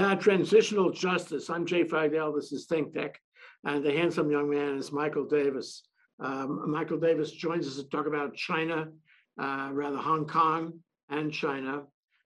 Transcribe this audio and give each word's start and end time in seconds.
Transitional 0.00 0.90
justice. 0.90 1.50
I'm 1.50 1.66
Jay 1.66 1.84
Fidel. 1.84 2.32
This 2.32 2.52
is 2.52 2.64
Think 2.64 2.94
Tech. 2.94 3.20
And 3.64 3.84
the 3.84 3.92
handsome 3.92 4.30
young 4.30 4.48
man 4.48 4.78
is 4.78 4.92
Michael 4.92 5.26
Davis. 5.26 5.82
Um, 6.18 6.70
Michael 6.70 6.98
Davis 6.98 7.32
joins 7.32 7.66
us 7.66 7.76
to 7.76 7.84
talk 7.84 8.06
about 8.06 8.34
China, 8.34 8.88
uh, 9.38 9.68
rather 9.72 9.98
Hong 9.98 10.26
Kong 10.26 10.80
and 11.10 11.30
China. 11.30 11.82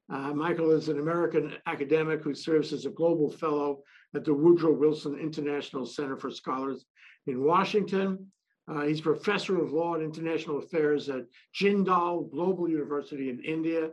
Uh, 0.08 0.32
Michael 0.32 0.70
is 0.70 0.88
an 0.88 1.00
American 1.00 1.52
academic 1.66 2.22
who 2.22 2.32
serves 2.32 2.72
as 2.72 2.86
a 2.86 2.90
global 2.90 3.28
fellow 3.28 3.82
at 4.14 4.24
the 4.24 4.32
Woodrow 4.32 4.72
Wilson 4.72 5.18
International 5.18 5.84
Center 5.84 6.16
for 6.16 6.30
Scholars 6.30 6.84
in 7.26 7.42
Washington. 7.42 8.30
Uh, 8.68 8.82
he's 8.82 9.00
professor 9.00 9.60
of 9.60 9.72
law 9.72 9.94
and 9.94 10.04
international 10.04 10.58
affairs 10.58 11.08
at 11.08 11.24
Jindal 11.52 12.30
Global 12.30 12.68
University 12.68 13.30
in 13.30 13.40
India 13.40 13.90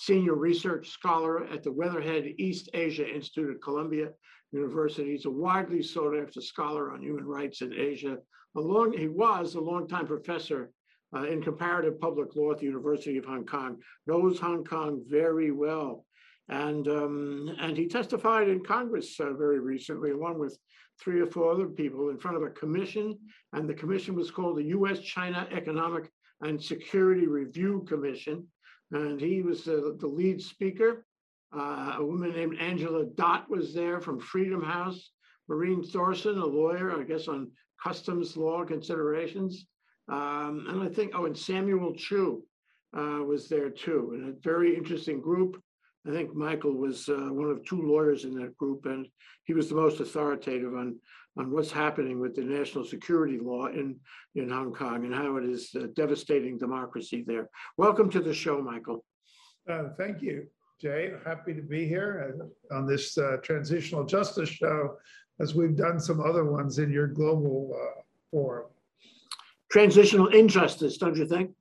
senior 0.00 0.34
research 0.34 0.88
scholar 0.88 1.44
at 1.48 1.62
the 1.62 1.70
Weatherhead 1.70 2.24
East 2.38 2.70
Asia 2.72 3.06
Institute 3.06 3.54
at 3.54 3.62
Columbia 3.62 4.08
University. 4.50 5.10
He's 5.10 5.26
a 5.26 5.30
widely 5.30 5.82
sought 5.82 6.16
after 6.16 6.40
scholar 6.40 6.90
on 6.90 7.02
human 7.02 7.26
rights 7.26 7.60
in 7.60 7.74
Asia. 7.74 8.16
Along, 8.56 8.96
he 8.96 9.08
was 9.08 9.54
a 9.54 9.60
longtime 9.60 10.06
professor 10.06 10.70
uh, 11.14 11.24
in 11.24 11.42
comparative 11.42 12.00
public 12.00 12.34
law 12.34 12.52
at 12.52 12.58
the 12.58 12.64
University 12.64 13.18
of 13.18 13.26
Hong 13.26 13.44
Kong, 13.44 13.76
knows 14.06 14.40
Hong 14.40 14.64
Kong 14.64 15.04
very 15.06 15.50
well. 15.50 16.06
And, 16.48 16.88
um, 16.88 17.54
and 17.60 17.76
he 17.76 17.86
testified 17.86 18.48
in 18.48 18.64
Congress 18.64 19.20
uh, 19.20 19.34
very 19.34 19.60
recently, 19.60 20.12
along 20.12 20.38
with 20.38 20.58
three 20.98 21.20
or 21.20 21.26
four 21.26 21.52
other 21.52 21.68
people, 21.68 22.08
in 22.08 22.18
front 22.18 22.38
of 22.38 22.42
a 22.42 22.50
commission. 22.50 23.18
And 23.52 23.68
the 23.68 23.74
commission 23.74 24.14
was 24.14 24.30
called 24.30 24.56
the 24.56 24.72
US 24.78 25.00
China 25.00 25.46
Economic 25.52 26.10
and 26.40 26.62
Security 26.62 27.26
Review 27.26 27.84
Commission 27.86 28.46
and 28.92 29.20
he 29.20 29.42
was 29.42 29.64
the, 29.64 29.96
the 29.98 30.06
lead 30.06 30.40
speaker. 30.40 31.04
Uh, 31.56 31.96
a 31.98 32.04
woman 32.04 32.32
named 32.32 32.58
Angeli 32.60 33.06
Datt 33.16 33.48
was 33.48 33.74
there 33.74 34.00
from 34.00 34.20
Freedom 34.20 34.62
House. 34.62 35.10
Maureen 35.48 35.82
Thorson, 35.82 36.38
a 36.38 36.46
lawyer, 36.46 36.98
I 36.98 37.02
guess, 37.02 37.26
on 37.26 37.50
customs 37.82 38.36
law 38.36 38.64
considerations. 38.64 39.66
Um, 40.08 40.66
and 40.68 40.82
I 40.82 40.88
think, 40.88 41.12
oh, 41.14 41.26
and 41.26 41.36
Samuel 41.36 41.94
Chu 41.94 42.44
uh, 42.96 43.22
was 43.24 43.48
there 43.48 43.70
too, 43.70 44.12
and 44.14 44.28
a 44.28 44.40
very 44.42 44.76
interesting 44.76 45.20
group. 45.20 45.60
I 46.06 46.12
think 46.12 46.34
Michael 46.34 46.74
was 46.74 47.08
uh, 47.08 47.28
one 47.30 47.50
of 47.50 47.64
two 47.64 47.82
lawyers 47.82 48.24
in 48.24 48.34
that 48.34 48.56
group, 48.56 48.86
and 48.86 49.06
he 49.44 49.54
was 49.54 49.68
the 49.68 49.74
most 49.74 50.00
authoritative 50.00 50.74
on 50.74 50.98
on 51.38 51.50
what's 51.50 51.70
happening 51.70 52.20
with 52.20 52.34
the 52.34 52.42
national 52.42 52.84
security 52.84 53.38
law 53.38 53.66
in 53.66 53.96
in 54.34 54.50
Hong 54.50 54.72
Kong 54.72 55.04
and 55.04 55.14
how 55.14 55.36
it 55.36 55.44
is 55.44 55.70
uh, 55.76 55.86
devastating 55.94 56.58
democracy 56.58 57.24
there. 57.26 57.48
Welcome 57.76 58.10
to 58.10 58.20
the 58.20 58.34
show, 58.34 58.60
Michael. 58.60 59.04
Uh, 59.68 59.90
thank 59.96 60.22
you, 60.22 60.46
Jay. 60.80 61.12
Happy 61.24 61.54
to 61.54 61.62
be 61.62 61.86
here 61.86 62.34
uh, 62.72 62.76
on 62.76 62.86
this 62.86 63.16
uh, 63.16 63.36
transitional 63.42 64.04
justice 64.04 64.48
show, 64.48 64.96
as 65.38 65.54
we've 65.54 65.76
done 65.76 66.00
some 66.00 66.20
other 66.20 66.44
ones 66.44 66.78
in 66.78 66.90
your 66.90 67.06
global 67.06 67.72
uh, 67.74 68.00
forum. 68.30 68.66
Transitional 69.70 70.28
injustice, 70.28 70.98
don't 70.98 71.16
you 71.16 71.26
think? 71.26 71.52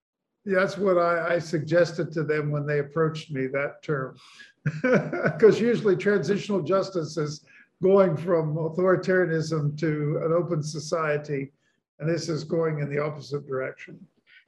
that's 0.45 0.77
what 0.77 0.97
I, 0.97 1.35
I, 1.35 1.39
suggested 1.39 2.11
to 2.13 2.23
them 2.23 2.49
when 2.49 2.65
they 2.65 2.79
approached 2.79 3.29
me 3.29 3.47
that 3.47 3.83
term. 3.83 4.15
Because 4.81 5.59
usually 5.59 5.95
transitional 5.95 6.61
justice 6.61 7.17
is 7.17 7.45
going 7.81 8.17
from 8.17 8.55
authoritarianism 8.55 9.77
to 9.79 10.21
an 10.23 10.33
open 10.33 10.61
society, 10.61 11.51
and 11.99 12.09
this 12.09 12.29
is 12.29 12.43
going 12.43 12.79
in 12.79 12.89
the 12.89 13.01
opposite 13.01 13.47
direction. 13.47 13.99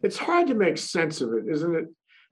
It's 0.03 0.17
hard 0.17 0.47
to 0.47 0.53
make 0.53 0.77
sense 0.77 1.21
of 1.21 1.33
it, 1.33 1.45
isn't 1.47 1.75
it? 1.75 1.85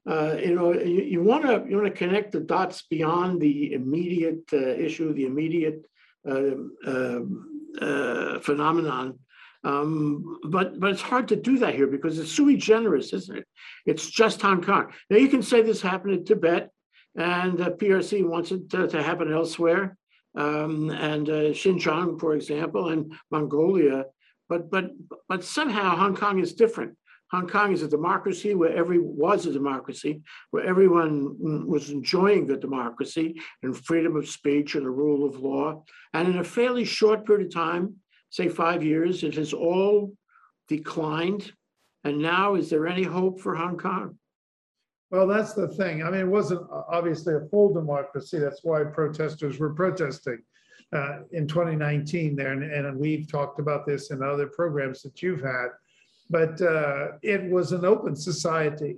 Uh, 0.10 0.36
you 0.38 0.56
know, 0.56 0.74
you 0.74 1.22
want 1.22 1.44
to 1.44 1.70
you 1.70 1.76
want 1.78 1.88
to 1.88 1.98
connect 1.98 2.32
the 2.32 2.40
dots 2.40 2.84
beyond 2.90 3.42
the 3.42 3.74
immediate 3.74 4.44
uh, 4.54 4.58
issue, 4.58 5.14
the 5.14 5.26
immediate 5.26 5.86
uh, 6.28 6.56
um, 6.88 7.46
uh 7.80 8.40
phenomenon, 8.40 9.20
um, 9.64 10.40
but 10.46 10.80
but 10.80 10.92
it's 10.92 11.02
hard 11.02 11.28
to 11.30 11.36
do 11.36 11.58
that 11.60 11.76
here 11.76 11.88
because 11.88 12.18
it's 12.18 12.32
sui 12.32 12.56
generis, 12.56 13.14
isn't 13.14 13.38
it? 13.38 13.48
It's 13.86 14.10
just 14.10 14.42
Hong 14.42 14.64
Kong. 14.64 14.92
Now 15.10 15.18
you 15.18 15.28
can 15.28 15.44
say 15.44 15.62
this 15.62 15.82
happened 15.82 16.14
in 16.14 16.26
Tibet, 16.26 16.72
and 17.16 17.58
the 17.58 17.72
PRC 17.72 18.28
wants 18.28 18.52
it 18.52 18.70
to, 18.70 18.88
to 18.88 19.04
happen 19.04 19.34
elsewhere, 19.34 19.98
um, 20.40 20.90
and 20.90 21.30
uh, 21.30 21.52
Xinjiang, 21.62 22.20
for 22.20 22.34
example, 22.34 22.90
and 22.90 23.14
Mongolia. 23.30 24.06
But 24.48 24.72
but 24.72 24.92
but 25.28 25.44
somehow 25.44 25.96
Hong 25.96 26.16
Kong 26.16 26.40
is 26.40 26.54
different. 26.54 26.96
Hong 27.32 27.48
Kong 27.48 27.74
is 27.74 27.84
a 27.84 27.88
democracy 27.88 28.56
where 28.56 28.76
every 28.76 28.98
was 28.98 29.46
a 29.46 29.54
democracy, 29.54 30.22
where 30.50 30.66
everyone 30.66 31.68
was 31.68 31.92
enjoying 31.92 32.48
the 32.48 32.58
democracy 32.58 33.40
and 33.62 33.78
freedom 33.78 34.16
of 34.16 34.28
speech 34.28 34.74
and 34.74 34.86
the 34.86 34.90
rule 34.90 35.28
of 35.28 35.40
law. 35.40 35.84
And 36.14 36.28
in 36.28 36.40
a 36.40 36.44
fairly 36.44 36.86
short 36.86 37.28
period 37.28 37.48
of 37.48 37.54
time, 37.54 37.98
say 38.32 38.50
five 38.50 38.82
years, 38.84 39.24
it 39.24 39.36
has 39.36 39.54
all 39.54 40.14
declined. 40.68 41.52
And 42.04 42.18
now, 42.20 42.56
is 42.56 42.70
there 42.70 42.88
any 42.88 43.04
hope 43.04 43.42
for 43.42 43.54
Hong 43.56 43.78
Kong? 43.78 44.18
Well, 45.12 45.26
that's 45.26 45.54
the 45.54 45.68
thing. 45.68 46.04
I 46.04 46.12
mean, 46.12 46.22
it 46.22 46.28
wasn't 46.28 46.68
obviously 46.72 47.34
a 47.34 47.48
full 47.50 47.74
democracy. 47.74 48.38
That's 48.38 48.64
why 48.64 48.84
protesters 48.84 49.58
were 49.58 49.74
protesting 49.74 50.40
uh, 50.94 51.20
in 51.32 51.48
2019 51.48 52.36
there. 52.36 52.52
And, 52.52 52.64
and, 52.64 52.98
we've 52.98 53.28
talked 53.28 53.60
about 53.60 53.86
this 53.86 54.12
in 54.12 54.22
other 54.22 54.48
programs 54.48 55.02
that 55.04 55.22
you've 55.22 55.42
had. 55.42 55.70
But 56.30 56.62
uh, 56.62 57.14
it 57.24 57.50
was 57.50 57.72
an 57.72 57.86
open 57.86 58.16
society 58.16 58.98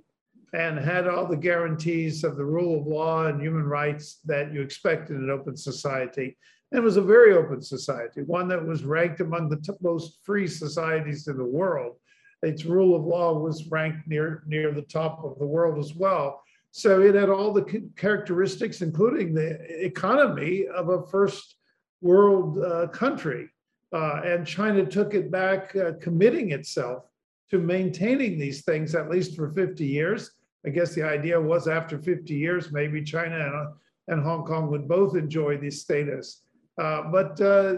and 0.54 0.78
had 0.78 1.08
all 1.08 1.26
the 1.26 1.38
guarantees 1.38 2.26
of 2.26 2.36
the 2.36 2.44
rule 2.44 2.82
of 2.82 2.88
law 2.88 3.28
and 3.28 3.42
human 3.42 3.64
rights 3.64 4.20
that 4.26 4.54
you 4.54 4.62
expect 4.62 5.10
in 5.10 5.16
an 5.16 5.30
open 5.30 5.56
society. 5.56 6.38
And 6.72 6.80
it 6.80 6.84
was 6.84 6.98
a 6.98 7.02
very 7.02 7.34
open 7.34 7.62
society, 7.62 8.22
one 8.24 8.50
that 8.50 8.66
was 8.66 8.84
ranked 8.84 9.22
among 9.22 9.50
the 9.50 9.78
most 9.82 10.20
free 10.24 10.48
societies 10.48 11.28
in 11.28 11.38
the 11.38 11.46
world. 11.46 11.98
Its 12.41 12.66
rule 12.66 12.96
of 12.96 13.03
law 13.03 13.34
was 13.34 13.68
ranked 13.68 14.07
near, 14.07 14.44
near 14.47 14.72
the 14.72 14.81
top 14.81 15.24
of 15.24 15.38
the 15.38 15.46
world 15.46 15.78
as 15.78 15.96
well. 15.96 16.41
So 16.72 17.02
it 17.02 17.16
had 17.16 17.29
all 17.29 17.52
the 17.52 17.90
characteristics, 17.97 18.81
including 18.81 19.34
the 19.34 19.59
economy 19.85 20.68
of 20.68 20.90
a 20.90 21.06
first 21.07 21.56
world 22.01 22.63
uh, 22.63 22.88
country. 22.88 23.50
Uh, 23.94 24.22
and 24.24 24.47
China 24.47 24.85
took 24.85 25.13
it 25.13 25.30
back, 25.30 25.75
uh, 25.75 25.91
committing 26.00 26.51
itself 26.51 27.03
to 27.50 27.59
maintaining 27.59 28.40
these 28.40 28.63
things 28.63 28.96
at 28.96 29.09
least 29.09 29.35
for 29.35 29.50
50 29.51 29.85
years. 29.85 30.31
I 30.66 30.69
guess 30.69 30.96
the 30.96 31.03
idea 31.03 31.40
was 31.40 31.68
after 31.68 32.00
50 32.00 32.34
years, 32.34 32.72
maybe 32.72 33.03
China 33.03 33.35
and, 33.38 33.74
and 34.07 34.24
Hong 34.24 34.46
Kong 34.46 34.72
would 34.72 34.88
both 34.88 35.16
enjoy 35.18 35.57
this 35.57 35.81
status. 35.81 36.44
Uh, 36.81 37.03
but 37.12 37.40
uh, 37.41 37.75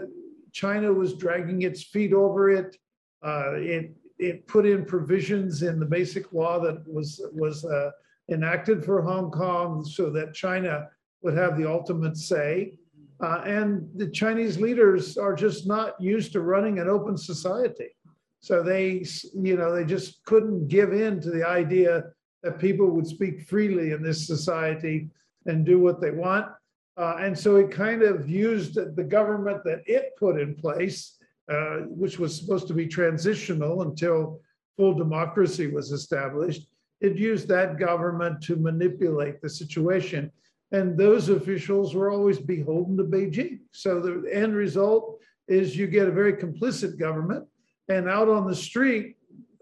China 0.52 0.92
was 0.92 1.14
dragging 1.14 1.62
its 1.62 1.82
feet 1.82 2.12
over 2.12 2.50
it. 2.50 2.76
Uh, 3.24 3.54
it 3.54 3.96
it 4.18 4.46
put 4.46 4.66
in 4.66 4.84
provisions 4.84 5.62
in 5.62 5.78
the 5.78 5.86
basic 5.86 6.32
law 6.32 6.60
that 6.60 6.86
was 6.86 7.20
was 7.32 7.64
uh, 7.64 7.90
enacted 8.30 8.84
for 8.84 9.02
Hong 9.02 9.30
Kong 9.30 9.84
so 9.84 10.10
that 10.10 10.34
China 10.34 10.88
would 11.22 11.36
have 11.36 11.56
the 11.56 11.68
ultimate 11.68 12.16
say. 12.16 12.74
Uh, 13.20 13.42
and 13.44 13.88
the 13.94 14.08
Chinese 14.08 14.58
leaders 14.58 15.16
are 15.16 15.34
just 15.34 15.66
not 15.66 16.00
used 16.00 16.32
to 16.32 16.40
running 16.40 16.78
an 16.78 16.88
open 16.88 17.16
society. 17.16 17.96
So 18.40 18.62
they, 18.62 19.06
you 19.32 19.56
know, 19.56 19.74
they 19.74 19.84
just 19.84 20.22
couldn't 20.24 20.68
give 20.68 20.92
in 20.92 21.20
to 21.20 21.30
the 21.30 21.46
idea 21.46 22.04
that 22.42 22.58
people 22.58 22.90
would 22.90 23.06
speak 23.06 23.42
freely 23.42 23.92
in 23.92 24.02
this 24.02 24.26
society 24.26 25.08
and 25.46 25.64
do 25.64 25.78
what 25.78 26.00
they 26.00 26.10
want. 26.10 26.48
Uh, 26.96 27.16
and 27.20 27.38
so 27.38 27.56
it 27.56 27.70
kind 27.70 28.02
of 28.02 28.28
used 28.28 28.74
the 28.74 29.04
government 29.04 29.64
that 29.64 29.82
it 29.86 30.10
put 30.18 30.38
in 30.38 30.54
place, 30.54 31.18
uh, 31.50 31.80
which 31.88 32.18
was 32.18 32.36
supposed 32.36 32.66
to 32.68 32.74
be 32.74 32.86
transitional 32.86 33.82
until 33.82 34.40
full 34.76 34.94
democracy 34.94 35.66
was 35.66 35.92
established. 35.92 36.68
It 37.00 37.16
used 37.16 37.48
that 37.48 37.78
government 37.78 38.42
to 38.44 38.56
manipulate 38.56 39.40
the 39.40 39.50
situation. 39.50 40.32
And 40.72 40.96
those 40.98 41.28
officials 41.28 41.94
were 41.94 42.10
always 42.10 42.38
beholden 42.38 42.96
to 42.96 43.04
Beijing. 43.04 43.60
So 43.72 44.00
the 44.00 44.28
end 44.32 44.54
result 44.54 45.20
is 45.46 45.76
you 45.76 45.86
get 45.86 46.08
a 46.08 46.12
very 46.12 46.32
complicit 46.32 46.98
government. 46.98 47.46
And 47.88 48.08
out 48.08 48.28
on 48.28 48.46
the 48.46 48.56
street 48.56 49.16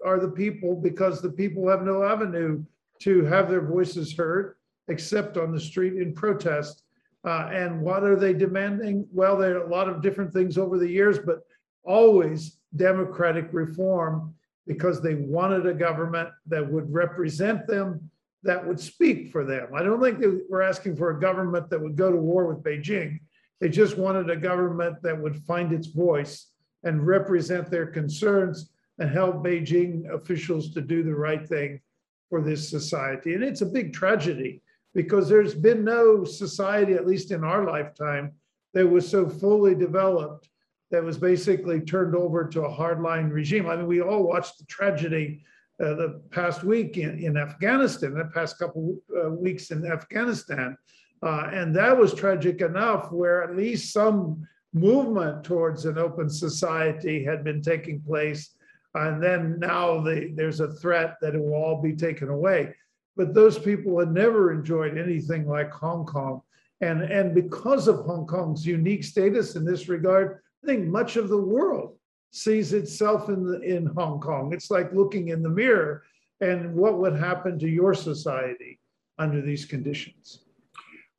are 0.04 0.20
the 0.20 0.30
people 0.30 0.76
because 0.76 1.20
the 1.20 1.32
people 1.32 1.68
have 1.68 1.82
no 1.82 2.04
avenue 2.04 2.64
to 3.00 3.24
have 3.24 3.50
their 3.50 3.66
voices 3.66 4.16
heard 4.16 4.54
except 4.88 5.36
on 5.36 5.52
the 5.52 5.60
street 5.60 5.94
in 5.94 6.14
protest 6.14 6.84
uh, 7.24 7.48
and 7.52 7.80
what 7.80 8.02
are 8.02 8.16
they 8.16 8.32
demanding? 8.32 9.06
Well, 9.12 9.36
there 9.36 9.58
are 9.58 9.64
a 9.64 9.70
lot 9.70 9.88
of 9.88 10.02
different 10.02 10.32
things 10.32 10.58
over 10.58 10.78
the 10.78 10.88
years, 10.88 11.18
but 11.18 11.42
always 11.84 12.58
democratic 12.76 13.48
reform 13.52 14.34
because 14.66 15.00
they 15.00 15.14
wanted 15.14 15.66
a 15.66 15.74
government 15.74 16.28
that 16.46 16.70
would 16.70 16.92
represent 16.92 17.66
them, 17.66 18.10
that 18.42 18.64
would 18.66 18.80
speak 18.80 19.30
for 19.30 19.44
them. 19.44 19.68
I 19.74 19.82
don't 19.82 20.00
think 20.00 20.18
they 20.18 20.28
were 20.48 20.62
asking 20.62 20.96
for 20.96 21.10
a 21.10 21.20
government 21.20 21.70
that 21.70 21.80
would 21.80 21.96
go 21.96 22.10
to 22.10 22.16
war 22.16 22.46
with 22.46 22.64
Beijing. 22.64 23.20
They 23.60 23.68
just 23.68 23.96
wanted 23.96 24.30
a 24.30 24.36
government 24.36 25.02
that 25.02 25.20
would 25.20 25.36
find 25.44 25.72
its 25.72 25.88
voice 25.88 26.48
and 26.84 27.06
represent 27.06 27.70
their 27.70 27.86
concerns 27.86 28.70
and 28.98 29.10
help 29.10 29.44
Beijing 29.44 30.12
officials 30.12 30.72
to 30.74 30.80
do 30.80 31.02
the 31.02 31.14
right 31.14 31.46
thing 31.48 31.80
for 32.28 32.40
this 32.40 32.68
society. 32.68 33.34
And 33.34 33.44
it's 33.44 33.60
a 33.60 33.66
big 33.66 33.92
tragedy 33.92 34.62
because 34.94 35.28
there's 35.28 35.54
been 35.54 35.84
no 35.84 36.24
society, 36.24 36.94
at 36.94 37.06
least 37.06 37.30
in 37.30 37.44
our 37.44 37.64
lifetime, 37.66 38.32
that 38.74 38.86
was 38.86 39.08
so 39.08 39.28
fully 39.28 39.74
developed 39.74 40.48
that 40.92 41.02
was 41.02 41.16
basically 41.16 41.80
turned 41.80 42.14
over 42.14 42.44
to 42.44 42.64
a 42.64 42.70
hardline 42.70 43.32
regime. 43.32 43.66
I 43.66 43.76
mean, 43.76 43.86
we 43.86 44.02
all 44.02 44.22
watched 44.22 44.58
the 44.58 44.66
tragedy 44.66 45.42
uh, 45.82 45.94
the 45.94 46.20
past 46.30 46.62
week 46.62 46.98
in, 46.98 47.18
in 47.18 47.38
Afghanistan, 47.38 48.12
the 48.12 48.26
past 48.26 48.58
couple 48.58 48.98
uh, 49.18 49.30
weeks 49.30 49.70
in 49.70 49.90
Afghanistan. 49.90 50.76
Uh, 51.22 51.48
and 51.50 51.74
that 51.74 51.96
was 51.96 52.12
tragic 52.12 52.60
enough 52.60 53.10
where 53.10 53.42
at 53.42 53.56
least 53.56 53.92
some 53.92 54.46
movement 54.74 55.44
towards 55.44 55.86
an 55.86 55.96
open 55.96 56.28
society 56.28 57.24
had 57.24 57.42
been 57.42 57.62
taking 57.62 58.02
place. 58.02 58.54
And 58.94 59.22
then 59.22 59.58
now 59.58 60.02
the, 60.02 60.30
there's 60.34 60.60
a 60.60 60.74
threat 60.74 61.16
that 61.22 61.34
it 61.34 61.40
will 61.40 61.54
all 61.54 61.80
be 61.80 61.96
taken 61.96 62.28
away. 62.28 62.74
But 63.16 63.32
those 63.32 63.58
people 63.58 63.98
had 63.98 64.12
never 64.12 64.52
enjoyed 64.52 64.98
anything 64.98 65.48
like 65.48 65.70
Hong 65.72 66.04
Kong. 66.04 66.42
And, 66.82 67.02
and 67.02 67.34
because 67.34 67.88
of 67.88 68.04
Hong 68.04 68.26
Kong's 68.26 68.66
unique 68.66 69.04
status 69.04 69.56
in 69.56 69.64
this 69.64 69.88
regard, 69.88 70.40
think 70.64 70.86
much 70.86 71.16
of 71.16 71.28
the 71.28 71.40
world 71.40 71.96
sees 72.30 72.72
itself 72.72 73.28
in 73.28 73.44
the, 73.44 73.60
in 73.60 73.86
Hong 73.86 74.20
Kong. 74.20 74.52
It's 74.52 74.70
like 74.70 74.92
looking 74.92 75.28
in 75.28 75.42
the 75.42 75.48
mirror 75.48 76.02
and 76.40 76.74
what 76.74 76.98
would 76.98 77.16
happen 77.16 77.58
to 77.58 77.68
your 77.68 77.94
society 77.94 78.80
under 79.18 79.40
these 79.40 79.64
conditions. 79.64 80.44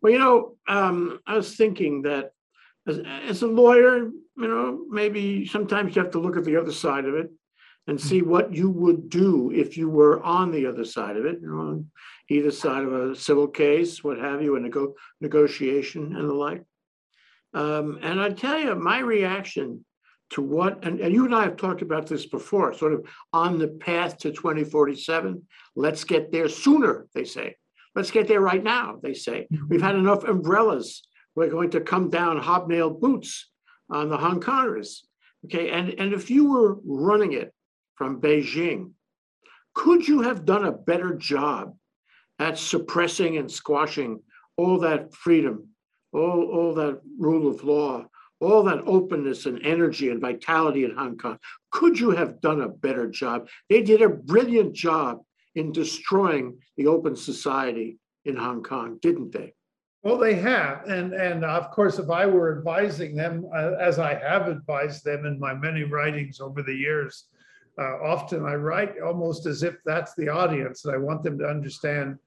Well, 0.02 0.12
you 0.12 0.20
know, 0.20 0.58
um, 0.68 1.20
I 1.26 1.36
was 1.36 1.56
thinking 1.56 2.02
that 2.02 2.32
as, 2.88 3.00
as 3.28 3.42
a 3.42 3.48
lawyer, 3.48 3.98
you 4.00 4.48
know, 4.48 4.86
maybe 4.90 5.46
sometimes 5.46 5.96
you 5.96 6.02
have 6.02 6.12
to 6.12 6.20
look 6.20 6.36
at 6.36 6.44
the 6.44 6.58
other 6.58 6.74
side 6.74 7.06
of 7.06 7.16
it 7.16 7.32
and 7.88 8.00
see 8.00 8.22
what 8.22 8.54
you 8.54 8.70
would 8.70 9.10
do 9.10 9.52
if 9.52 9.78
you 9.78 9.90
were 9.90 10.22
on 10.24 10.52
the 10.52 10.66
other 10.66 10.86
side 10.86 11.18
of 11.18 11.26
it, 11.26 11.40
you 11.42 11.48
know, 11.48 11.60
on 11.60 11.92
either 12.30 12.52
side 12.52 12.84
of 12.84 12.94
a 12.94 13.16
civil 13.16 13.48
case, 13.48 14.04
what 14.04 14.18
have 14.18 14.42
you, 14.42 14.56
a 14.56 14.60
nego- 14.60 14.96
negotiation 15.22 16.16
and 16.16 16.30
the 16.30 16.34
like. 16.34 16.64
Um, 17.54 18.00
and 18.02 18.20
I 18.20 18.30
tell 18.30 18.58
you, 18.58 18.76
my 18.76 19.00
reaction 19.00 19.86
to 20.32 20.42
what, 20.42 20.84
and, 20.84 21.00
and 21.00 21.14
you 21.14 21.26
and 21.26 21.36
I 21.36 21.44
have 21.44 21.58
talked 21.58 21.82
about 21.82 22.08
this 22.08 22.26
before, 22.26 22.74
sort 22.74 22.94
of 22.94 23.06
on 23.32 23.60
the 23.60 23.68
path 23.68 24.18
to 24.20 24.32
2047. 24.32 25.42
Let's 25.76 26.04
get 26.04 26.32
there 26.32 26.50
sooner, 26.50 27.08
they 27.14 27.24
say. 27.24 27.56
Let's 27.96 28.10
get 28.10 28.28
there 28.28 28.42
right 28.42 28.64
now, 28.64 28.98
they 29.04 29.14
say. 29.14 29.48
We've 29.70 29.82
had 29.82 29.96
enough 29.96 30.24
umbrellas. 30.24 31.04
We're 31.36 31.50
going 31.50 31.70
to 31.72 31.82
come 31.82 32.10
down 32.10 32.42
hobnailed 32.42 33.00
boots 33.00 33.52
on 33.90 34.10
the 34.10 34.18
Hong 34.18 34.40
Kongers. 34.40 35.00
Okay, 35.46 35.70
and, 35.70 35.90
and 36.00 36.14
if 36.14 36.32
you 36.32 36.52
were 36.52 36.78
running 36.86 37.34
it 37.34 37.54
from 37.96 38.20
Beijing, 38.20 38.92
could 39.76 40.08
you 40.08 40.22
have 40.22 40.46
done 40.46 40.66
a 40.66 40.72
better 40.72 41.16
job 41.16 41.76
at 42.40 42.58
suppressing 42.58 43.38
and 43.38 43.52
squashing 43.52 44.22
all 44.58 44.80
that 44.80 45.14
freedom, 45.14 45.68
all, 46.14 46.44
all 46.52 46.74
that 46.76 47.02
rule 47.18 47.50
of 47.50 47.64
law, 47.64 48.06
all 48.40 48.64
that 48.64 48.84
openness 48.86 49.46
and 49.46 49.66
energy 49.66 50.10
and 50.10 50.22
vitality 50.22 50.84
in 50.86 50.96
Hong 50.96 51.18
Kong? 51.18 51.38
Could 51.72 52.00
you 52.00 52.12
have 52.12 52.42
done 52.42 52.62
a 52.62 52.70
better 52.70 53.08
job? 53.08 53.48
They 53.70 53.82
did 53.82 54.02
a 54.02 54.10
brilliant 54.10 54.74
job 54.74 55.22
in 55.56 55.72
destroying 55.72 56.58
the 56.78 56.88
open 56.88 57.16
society 57.16 58.00
in 58.26 58.36
Hong 58.36 58.64
Kong, 58.64 59.00
didn't 59.02 59.32
they? 59.32 59.54
Well, 60.04 60.18
they 60.18 60.36
have, 60.36 60.86
and 60.86 61.14
and 61.14 61.46
of 61.46 61.72
course, 61.72 61.98
if 61.98 62.10
I 62.10 62.26
were 62.26 62.58
advising 62.58 63.16
them, 63.16 63.48
uh, 63.56 63.76
as 63.80 64.00
I 64.00 64.16
have 64.16 64.50
advised 64.50 65.06
them 65.06 65.26
in 65.26 65.40
my 65.40 65.54
many 65.54 65.84
writings 65.84 66.42
over 66.42 66.62
the 66.62 66.76
years, 66.76 67.28
uh, 67.80 68.00
often 68.04 68.46
I 68.46 68.56
write 68.56 69.00
almost 69.00 69.46
as 69.46 69.64
if 69.64 69.78
that's 69.86 70.14
the 70.16 70.28
audience, 70.28 70.84
and 70.84 70.94
I 70.94 70.98
want 70.98 71.24
them 71.24 71.40
to 71.40 71.46
understand 71.46 72.18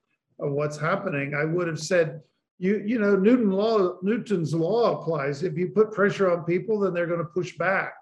uh, 0.43 0.49
what's 0.49 0.79
happening. 0.79 1.35
I 1.35 1.45
would 1.45 1.67
have 1.67 1.79
said, 1.79 2.23
you 2.59 2.83
you 2.85 2.99
know, 2.99 3.17
Newton 3.17 3.51
law, 3.51 3.97
Newton's 4.03 4.55
law 4.55 5.01
applies. 5.01 5.43
If 5.43 5.57
you 5.59 5.69
put 5.69 5.93
pressure 5.93 6.31
on 6.31 6.45
people, 6.45 6.81
then 6.81 6.95
they're 6.95 7.07
going 7.07 7.21
to 7.21 7.25
push 7.25 7.57
back. 7.57 7.95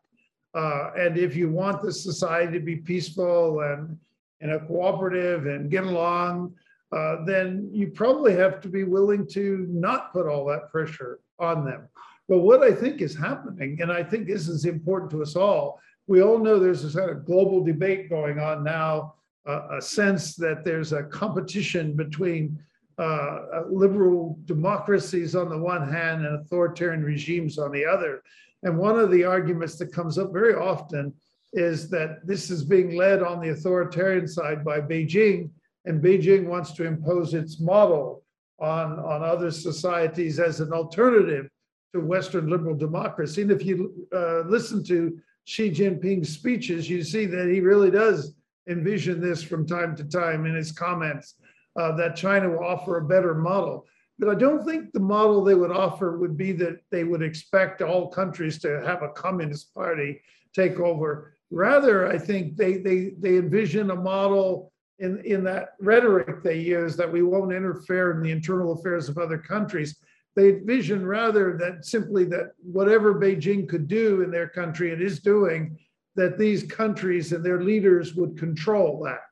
Uh, 0.55 0.91
and 0.97 1.19
if 1.19 1.35
you 1.35 1.51
want 1.51 1.83
the 1.83 1.93
society 1.93 2.53
to 2.53 2.65
be 2.65 2.77
peaceful 2.77 3.61
and 3.61 3.99
and 4.41 4.53
a 4.53 4.61
cooperative 4.67 5.47
and 5.47 5.71
get 5.71 5.85
along, 5.85 6.55
uh, 6.93 7.25
then 7.25 7.69
you 7.73 7.89
probably 7.89 8.35
have 8.35 8.61
to 8.61 8.69
be 8.69 8.85
willing 8.85 9.27
to 9.27 9.67
not 9.71 10.13
put 10.13 10.27
all 10.27 10.45
that 10.45 10.71
pressure 10.71 11.19
on 11.39 11.65
them. 11.65 11.89
But 12.29 12.39
what 12.39 12.63
I 12.63 12.73
think 12.73 13.01
is 13.01 13.17
happening, 13.17 13.81
and 13.81 13.91
I 13.91 14.03
think 14.03 14.27
this 14.27 14.49
is 14.49 14.65
important 14.65 15.11
to 15.13 15.23
us 15.23 15.35
all, 15.35 15.81
we 16.07 16.23
all 16.23 16.39
know 16.39 16.59
there's 16.59 16.83
this 16.83 16.95
kind 16.95 17.11
of 17.11 17.25
global 17.25 17.65
debate 17.65 18.11
going 18.11 18.39
on 18.39 18.63
now, 18.63 19.15
uh, 19.47 19.79
a 19.79 19.83
sense 19.83 20.37
that 20.37 20.65
there's 20.65 20.93
a 20.93 21.05
competition 21.05 21.95
between 21.95 22.59
uh, 22.99 23.63
liberal 23.69 24.39
democracies 24.45 25.35
on 25.35 25.49
the 25.49 25.59
one 25.59 25.91
hand 25.91 26.25
and 26.25 26.41
authoritarian 26.41 27.03
regimes 27.03 27.59
on 27.59 27.73
the 27.73 27.85
other. 27.85 28.23
And 28.63 28.79
one 28.79 28.99
of 28.99 29.11
the 29.11 29.25
arguments 29.25 29.77
that 29.77 29.93
comes 29.93 30.19
up 30.19 30.33
very 30.33 30.55
often 30.55 31.13
is 31.53 31.89
that 31.91 32.27
this 32.27 32.51
is 32.51 32.65
being 32.65 32.97
led 32.97 33.23
on 33.23 33.41
the 33.41 33.51
authoritarian 33.51 34.27
side 34.27 34.65
by 34.65 34.81
Beijing, 34.81 35.51
and 35.85 36.03
Beijing 36.03 36.47
wants 36.47 36.73
to 36.73 36.85
impose 36.85 37.35
its 37.35 37.61
model 37.61 38.25
on, 38.59 38.99
on 38.99 39.23
other 39.23 39.51
societies 39.51 40.41
as 40.41 40.61
an 40.61 40.73
alternative 40.73 41.49
to 41.93 42.01
Western 42.01 42.49
liberal 42.49 42.75
democracy. 42.75 43.43
And 43.43 43.53
if 43.53 43.65
you 43.65 44.07
uh, 44.15 44.41
listen 44.47 44.83
to 44.85 45.19
Xi 45.45 45.71
Jinping's 45.71 46.31
speeches, 46.31 46.89
you 46.89 47.05
see 47.05 47.27
that 47.27 47.49
he 47.49 47.61
really 47.61 47.91
does 47.91 48.35
envision 48.69 49.21
this 49.21 49.43
from 49.43 49.67
time 49.67 49.95
to 49.97 50.05
time 50.05 50.47
in 50.47 50.55
his 50.55 50.73
comments 50.73 51.35
uh, 51.77 51.93
that 51.97 52.17
China 52.17 52.51
will 52.51 52.65
offer 52.65 52.99
a 52.99 53.05
better 53.05 53.35
model. 53.35 53.87
But 54.19 54.29
I 54.29 54.35
don't 54.37 54.65
think 54.65 54.93
the 54.93 55.01
model 55.01 55.43
they 55.43 55.55
would 55.55 55.73
offer 55.73 56.19
would 56.19 56.37
be 56.37 56.53
that 56.53 56.79
they 56.91 57.05
would 57.05 57.23
expect 57.23 57.83
all 57.83 58.09
countries 58.09 58.59
to 58.61 58.81
have 58.83 59.03
a 59.03 59.09
communist 59.11 59.75
party 59.75 60.21
take 60.55 60.79
over. 60.79 61.37
Rather, 61.51 62.07
I 62.07 62.19
think 62.19 62.57
they 62.57 62.79
they 62.79 63.15
they 63.19 63.37
envision 63.37 63.91
a 63.91 63.97
model 63.97 64.73
in, 65.01 65.21
in 65.25 65.43
that 65.45 65.71
rhetoric 65.81 66.43
they 66.43 66.59
use 66.61 66.97
that 66.97 67.11
we 67.11 67.23
won't 67.23 67.53
interfere 67.53 68.13
in 68.13 68.23
the 68.23 68.31
internal 68.31 68.73
affairs 68.73 69.09
of 69.09 69.19
other 69.19 69.39
countries. 69.39 69.97
They 70.37 70.51
envision 70.51 71.07
rather 71.07 71.57
that 71.59 71.85
simply 71.85 72.25
that 72.27 72.53
whatever 72.63 73.15
Beijing 73.15 73.69
could 73.69 73.89
do 73.89 74.23
in 74.23 74.31
their 74.31 74.49
country 74.49 74.93
and 74.93 75.03
is 75.03 75.21
doing, 75.21 75.77
that 76.17 76.39
these 76.39 76.63
countries 76.63 77.33
and 77.33 77.45
their 77.45 77.63
leaders 77.63 78.15
would 78.15 78.39
control 78.39 79.03
that 79.05 79.23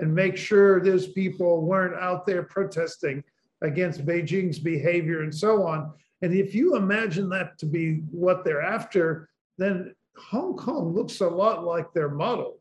and 0.00 0.14
make 0.14 0.36
sure 0.36 0.80
those 0.80 1.08
people 1.08 1.62
weren't 1.62 2.00
out 2.00 2.24
there 2.26 2.42
protesting 2.42 3.22
against 3.62 4.06
Beijing's 4.06 4.58
behavior 4.58 5.22
and 5.22 5.34
so 5.34 5.66
on. 5.66 5.92
And 6.22 6.32
if 6.32 6.54
you 6.54 6.76
imagine 6.76 7.28
that 7.30 7.58
to 7.58 7.66
be 7.66 8.02
what 8.10 8.44
they're 8.44 8.62
after, 8.62 9.28
then 9.58 9.94
Hong 10.16 10.56
Kong 10.56 10.94
looks 10.94 11.20
a 11.20 11.28
lot 11.28 11.64
like 11.64 11.92
their 11.92 12.08
model 12.08 12.58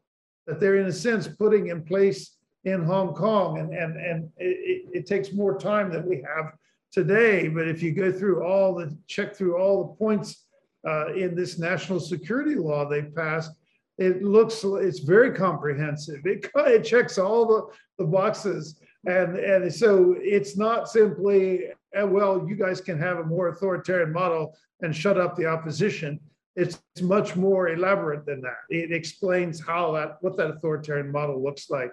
that 0.47 0.59
they're 0.59 0.77
in 0.77 0.87
a 0.87 0.91
sense 0.91 1.27
putting 1.27 1.67
in 1.67 1.83
place 1.83 2.37
in 2.65 2.83
Hong 2.83 3.13
Kong. 3.13 3.59
And, 3.59 3.73
and, 3.73 3.95
and 3.97 4.29
it, 4.37 4.89
it 4.91 5.05
takes 5.05 5.31
more 5.31 5.57
time 5.57 5.91
than 5.91 6.07
we 6.09 6.23
have 6.35 6.53
today. 6.91 7.47
But 7.47 7.67
if 7.67 7.81
you 7.81 7.91
go 7.93 8.11
through 8.11 8.43
all 8.43 8.75
the, 8.75 8.97
check 9.07 9.35
through 9.35 9.57
all 9.57 9.83
the 9.83 9.93
points 9.93 10.45
uh, 10.87 11.13
in 11.13 11.35
this 11.35 11.59
national 11.59 11.99
security 11.99 12.55
law 12.55 12.87
they 12.89 13.03
passed, 13.03 13.51
it 13.99 14.23
looks, 14.23 14.63
it's 14.63 14.99
very 14.99 15.31
comprehensive. 15.33 16.21
It, 16.25 16.49
it 16.55 16.83
checks 16.83 17.17
all 17.17 17.45
the, 17.45 18.03
the 18.03 18.09
boxes. 18.09 18.79
And, 19.05 19.37
and 19.37 19.73
so 19.73 20.15
it's 20.19 20.57
not 20.57 20.89
simply, 20.89 21.65
eh, 21.93 22.03
well, 22.03 22.45
you 22.47 22.55
guys 22.55 22.79
can 22.79 22.97
have 22.99 23.17
a 23.17 23.23
more 23.23 23.49
authoritarian 23.49 24.13
model 24.13 24.55
and 24.81 24.95
shut 24.95 25.17
up 25.17 25.35
the 25.35 25.45
opposition. 25.45 26.19
It's 26.55 26.79
much 27.01 27.35
more 27.35 27.69
elaborate 27.69 28.25
than 28.25 28.41
that. 28.41 28.59
It 28.69 28.91
explains 28.91 29.61
how 29.61 29.91
that, 29.93 30.17
what 30.21 30.37
that 30.37 30.49
authoritarian 30.49 31.11
model 31.11 31.43
looks 31.43 31.69
like. 31.69 31.91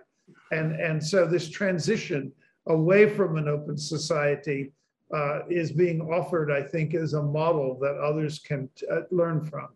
And, 0.52 0.80
and 0.80 1.04
so 1.04 1.26
this 1.26 1.50
transition 1.50 2.32
away 2.68 3.08
from 3.08 3.36
an 3.36 3.48
open 3.48 3.76
society 3.76 4.72
uh, 5.14 5.40
is 5.48 5.70
being 5.70 6.00
offered, 6.00 6.50
I 6.50 6.62
think, 6.62 6.94
as 6.94 7.14
a 7.14 7.22
model 7.22 7.78
that 7.80 7.96
others 7.96 8.40
can 8.40 8.68
uh, 8.90 9.02
learn 9.10 9.44
from. 9.44 9.68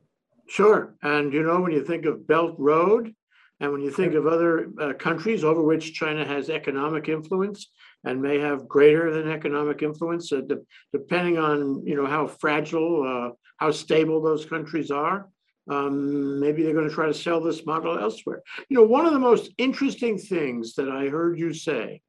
Sure. 0.50 0.96
And 1.00 1.32
you 1.32 1.44
know, 1.44 1.60
when 1.60 1.70
you 1.70 1.84
think 1.84 2.06
of 2.06 2.26
Belt 2.26 2.56
Road 2.58 3.14
and 3.60 3.70
when 3.70 3.82
you 3.82 3.90
think 3.92 4.14
of 4.14 4.26
other 4.26 4.66
uh, 4.80 4.94
countries 4.94 5.44
over 5.44 5.62
which 5.62 5.94
China 5.94 6.24
has 6.24 6.50
economic 6.50 7.08
influence 7.08 7.68
and 8.02 8.20
may 8.20 8.40
have 8.40 8.66
greater 8.66 9.14
than 9.14 9.30
economic 9.30 9.80
influence, 9.82 10.32
uh, 10.32 10.40
de- 10.40 10.58
depending 10.92 11.38
on, 11.38 11.86
you 11.86 11.94
know, 11.94 12.04
how 12.04 12.26
fragile, 12.26 13.04
uh, 13.06 13.32
how 13.58 13.70
stable 13.70 14.20
those 14.20 14.44
countries 14.44 14.90
are, 14.90 15.28
um, 15.70 16.40
maybe 16.40 16.64
they're 16.64 16.74
going 16.74 16.88
to 16.88 16.94
try 16.94 17.06
to 17.06 17.14
sell 17.14 17.40
this 17.40 17.64
model 17.64 17.96
elsewhere. 17.96 18.42
You 18.68 18.78
know, 18.78 18.84
one 18.84 19.06
of 19.06 19.12
the 19.12 19.20
most 19.20 19.52
interesting 19.56 20.18
things 20.18 20.74
that 20.74 20.90
I 20.90 21.06
heard 21.06 21.38
you 21.38 21.54
say 21.54 22.00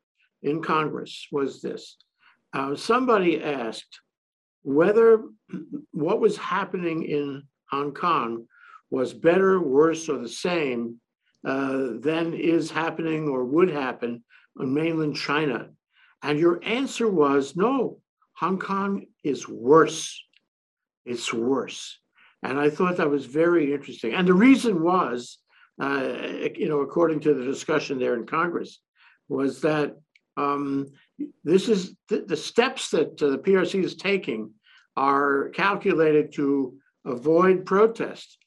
in 0.41 0.63
Congress 0.63 1.27
was 1.31 1.61
this. 1.61 1.95
Uh, 2.53 2.75
somebody 2.75 3.43
asked 3.43 3.99
whether 4.63 5.25
what 5.91 6.19
was 6.19 6.37
happening 6.37 7.03
in 7.03 7.43
Hong 7.71 7.93
Kong 7.93 8.45
was 8.89 9.13
better, 9.13 9.59
worse, 9.61 10.09
or 10.09 10.17
the 10.17 10.29
same 10.29 10.99
uh, 11.45 11.93
than 11.99 12.33
is 12.33 12.69
happening 12.69 13.27
or 13.27 13.45
would 13.45 13.69
happen 13.69 14.23
on 14.59 14.73
mainland 14.73 15.15
China. 15.15 15.69
And 16.21 16.37
your 16.37 16.59
answer 16.63 17.09
was 17.09 17.55
no, 17.55 17.99
Hong 18.33 18.59
Kong 18.59 19.05
is 19.23 19.47
worse. 19.47 20.21
it's 21.05 21.33
worse. 21.33 21.97
And 22.43 22.59
I 22.59 22.69
thought 22.69 22.97
that 22.97 23.09
was 23.09 23.25
very 23.25 23.73
interesting. 23.73 24.13
And 24.13 24.27
the 24.27 24.33
reason 24.33 24.81
was, 24.81 25.37
uh, 25.81 26.13
you 26.55 26.67
know, 26.67 26.81
according 26.81 27.21
to 27.21 27.33
the 27.33 27.43
discussion 27.43 27.99
there 27.99 28.15
in 28.15 28.25
Congress, 28.25 28.79
was 29.29 29.61
that 29.61 29.95
um, 30.37 30.87
this 31.43 31.69
is 31.69 31.95
the, 32.09 32.21
the 32.27 32.37
steps 32.37 32.89
that 32.89 33.21
uh, 33.21 33.29
the 33.29 33.37
PRC 33.37 33.83
is 33.83 33.95
taking 33.95 34.51
are 34.97 35.49
calculated 35.49 36.33
to 36.33 36.77
avoid 37.05 37.65
protest. 37.65 38.37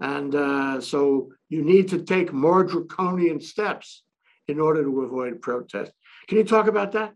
And 0.00 0.34
uh, 0.34 0.80
so 0.80 1.32
you 1.48 1.62
need 1.62 1.88
to 1.88 2.02
take 2.02 2.32
more 2.32 2.64
draconian 2.64 3.40
steps 3.40 4.02
in 4.48 4.60
order 4.60 4.82
to 4.82 5.02
avoid 5.02 5.40
protest. 5.40 5.92
Can 6.28 6.38
you 6.38 6.44
talk 6.44 6.66
about 6.66 6.92
that? 6.92 7.14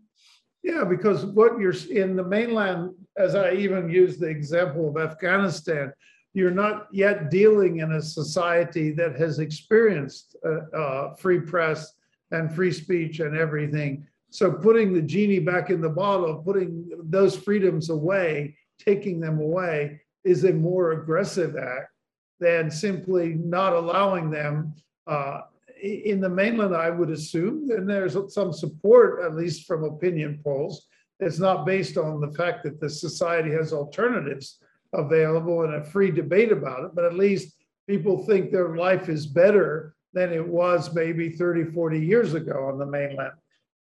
Yeah, 0.63 0.83
because 0.83 1.25
what 1.25 1.59
you're 1.59 1.73
in 1.89 2.15
the 2.15 2.23
mainland, 2.23 2.91
as 3.17 3.35
I 3.35 3.53
even 3.53 3.89
use 3.89 4.17
the 4.17 4.27
example 4.27 4.89
of 4.89 4.97
Afghanistan, 4.97 5.93
you're 6.33 6.51
not 6.51 6.87
yet 6.91 7.31
dealing 7.31 7.79
in 7.79 7.93
a 7.93 8.01
society 8.01 8.91
that 8.91 9.17
has 9.17 9.39
experienced 9.39 10.35
uh, 10.45 10.77
uh, 10.77 11.15
free 11.15 11.39
press 11.39 11.93
and 12.31 12.53
free 12.53 12.71
speech 12.71 13.19
and 13.19 13.35
everything. 13.35 14.05
So 14.29 14.51
putting 14.51 14.93
the 14.93 15.01
genie 15.01 15.39
back 15.39 15.69
in 15.69 15.81
the 15.81 15.89
bottle, 15.89 16.35
putting 16.35 16.89
those 17.03 17.35
freedoms 17.35 17.89
away, 17.89 18.55
taking 18.77 19.19
them 19.19 19.39
away 19.39 20.01
is 20.23 20.43
a 20.43 20.53
more 20.53 20.91
aggressive 20.91 21.55
act 21.55 21.91
than 22.39 22.71
simply 22.71 23.35
not 23.35 23.73
allowing 23.73 24.29
them. 24.29 24.73
Uh, 25.07 25.41
in 25.81 26.19
the 26.19 26.29
mainland, 26.29 26.75
I 26.75 26.89
would 26.89 27.09
assume, 27.09 27.69
and 27.71 27.89
there's 27.89 28.17
some 28.33 28.51
support, 28.51 29.23
at 29.23 29.35
least 29.35 29.65
from 29.65 29.83
opinion 29.83 30.39
polls. 30.43 30.87
It's 31.19 31.39
not 31.39 31.65
based 31.65 31.97
on 31.97 32.19
the 32.19 32.31
fact 32.31 32.63
that 32.63 32.79
the 32.79 32.89
society 32.89 33.51
has 33.51 33.73
alternatives 33.73 34.59
available 34.93 35.63
and 35.63 35.75
a 35.75 35.83
free 35.83 36.11
debate 36.11 36.51
about 36.51 36.85
it, 36.85 36.95
but 36.95 37.05
at 37.05 37.13
least 37.13 37.55
people 37.87 38.25
think 38.25 38.51
their 38.51 38.75
life 38.75 39.09
is 39.09 39.25
better 39.25 39.95
than 40.13 40.33
it 40.33 40.45
was 40.45 40.93
maybe 40.93 41.29
30, 41.29 41.71
40 41.71 41.99
years 41.99 42.33
ago 42.33 42.69
on 42.71 42.77
the 42.77 42.85
mainland, 42.85 43.33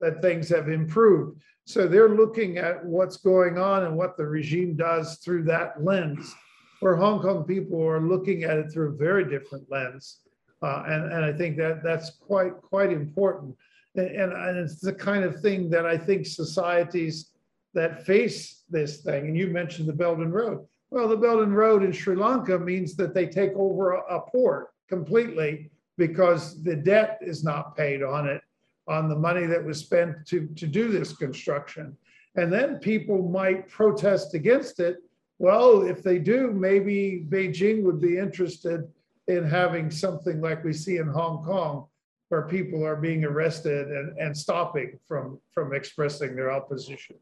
that 0.04 0.20
things 0.20 0.50
have 0.50 0.68
improved. 0.68 1.40
So 1.64 1.88
they're 1.88 2.10
looking 2.10 2.58
at 2.58 2.84
what's 2.84 3.16
going 3.16 3.56
on 3.56 3.84
and 3.84 3.96
what 3.96 4.18
the 4.18 4.26
regime 4.26 4.76
does 4.76 5.16
through 5.16 5.44
that 5.44 5.82
lens. 5.82 6.34
Where 6.80 6.94
Hong 6.96 7.22
Kong 7.22 7.44
people 7.44 7.82
are 7.82 8.06
looking 8.06 8.44
at 8.44 8.58
it 8.58 8.70
through 8.70 8.90
a 8.90 8.96
very 8.96 9.24
different 9.24 9.64
lens. 9.70 10.18
Uh, 10.60 10.82
and, 10.86 11.10
and 11.10 11.24
I 11.24 11.32
think 11.32 11.56
that 11.56 11.82
that's 11.82 12.10
quite, 12.10 12.60
quite 12.60 12.92
important. 12.92 13.56
And, 13.94 14.08
and, 14.08 14.32
and 14.32 14.58
it's 14.58 14.80
the 14.80 14.92
kind 14.92 15.24
of 15.24 15.40
thing 15.40 15.70
that 15.70 15.86
I 15.86 15.96
think 15.96 16.26
societies 16.26 17.30
that 17.72 18.04
face 18.04 18.64
this 18.68 18.98
thing, 18.98 19.26
and 19.26 19.36
you 19.36 19.46
mentioned 19.46 19.88
the 19.88 19.94
Belt 19.94 20.18
and 20.18 20.34
Road. 20.34 20.66
Well, 20.90 21.08
the 21.08 21.16
Belt 21.16 21.40
and 21.40 21.56
Road 21.56 21.82
in 21.82 21.92
Sri 21.92 22.14
Lanka 22.14 22.58
means 22.58 22.94
that 22.96 23.14
they 23.14 23.26
take 23.26 23.52
over 23.54 23.92
a, 23.92 24.00
a 24.16 24.20
port 24.20 24.68
completely 24.88 25.70
because 25.96 26.62
the 26.62 26.76
debt 26.76 27.18
is 27.20 27.42
not 27.42 27.76
paid 27.76 28.02
on 28.02 28.28
it, 28.28 28.42
on 28.88 29.08
the 29.08 29.16
money 29.16 29.46
that 29.46 29.64
was 29.64 29.78
spent 29.78 30.26
to, 30.26 30.46
to 30.56 30.66
do 30.66 30.88
this 30.88 31.16
construction. 31.16 31.96
And 32.36 32.52
then 32.52 32.78
people 32.78 33.28
might 33.28 33.68
protest 33.68 34.34
against 34.34 34.80
it. 34.80 34.98
Well, 35.38 35.82
if 35.82 36.02
they 36.02 36.18
do, 36.18 36.52
maybe 36.52 37.26
Beijing 37.28 37.82
would 37.82 38.00
be 38.00 38.18
interested 38.18 38.84
in 39.28 39.44
having 39.44 39.90
something 39.90 40.40
like 40.40 40.64
we 40.64 40.72
see 40.72 40.98
in 40.98 41.08
Hong 41.08 41.44
Kong, 41.44 41.86
where 42.28 42.42
people 42.42 42.84
are 42.84 42.96
being 42.96 43.24
arrested 43.24 43.88
and, 43.88 44.18
and 44.18 44.36
stopping 44.36 44.98
from, 45.06 45.40
from 45.52 45.72
expressing 45.74 46.36
their 46.36 46.50
opposition. 46.52 47.16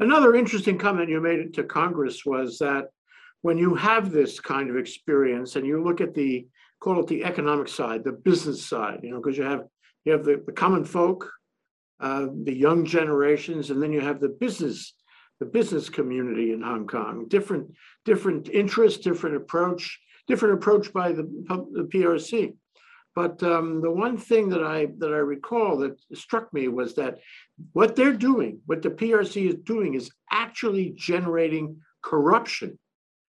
Another 0.00 0.34
interesting 0.36 0.78
comment 0.78 1.10
you 1.10 1.20
made 1.20 1.52
to 1.54 1.64
Congress 1.64 2.24
was 2.24 2.58
that 2.58 2.90
when 3.42 3.58
you 3.58 3.74
have 3.74 4.10
this 4.10 4.40
kind 4.40 4.70
of 4.70 4.76
experience 4.76 5.56
and 5.56 5.66
you 5.66 5.82
look 5.82 6.00
at 6.00 6.14
the 6.14 6.46
call 6.80 7.00
it 7.00 7.08
the 7.08 7.24
economic 7.24 7.68
side, 7.68 8.04
the 8.04 8.12
business 8.12 8.64
side, 8.64 9.00
you 9.02 9.10
know, 9.10 9.20
because 9.20 9.36
you 9.36 9.42
have 9.44 9.64
you 10.04 10.12
have 10.12 10.24
the, 10.24 10.42
the 10.44 10.52
common 10.52 10.84
folk, 10.84 11.30
uh, 12.00 12.26
the 12.44 12.54
young 12.54 12.84
generations, 12.84 13.70
and 13.70 13.82
then 13.82 13.92
you 13.92 14.00
have 14.00 14.20
the 14.20 14.28
business, 14.28 14.94
the 15.40 15.46
business 15.46 15.88
community 15.88 16.52
in 16.52 16.62
Hong 16.62 16.86
Kong. 16.86 17.26
Different 17.28 17.72
different 18.04 18.48
interests, 18.48 19.00
different 19.00 19.36
approach, 19.36 19.98
different 20.26 20.54
approach 20.54 20.92
by 20.92 21.12
the, 21.12 21.22
the 21.72 21.88
PRC. 21.92 22.54
But 23.14 23.42
um, 23.42 23.80
the 23.80 23.90
one 23.90 24.16
thing 24.16 24.48
that 24.50 24.62
I 24.62 24.86
that 24.98 25.12
I 25.12 25.18
recall 25.18 25.78
that 25.78 25.98
struck 26.14 26.52
me 26.52 26.68
was 26.68 26.94
that 26.94 27.18
what 27.72 27.96
they're 27.96 28.12
doing, 28.12 28.60
what 28.66 28.82
the 28.82 28.90
PRC 28.90 29.48
is 29.48 29.56
doing, 29.56 29.94
is 29.94 30.10
actually 30.30 30.94
generating 30.96 31.78
corruption 32.02 32.78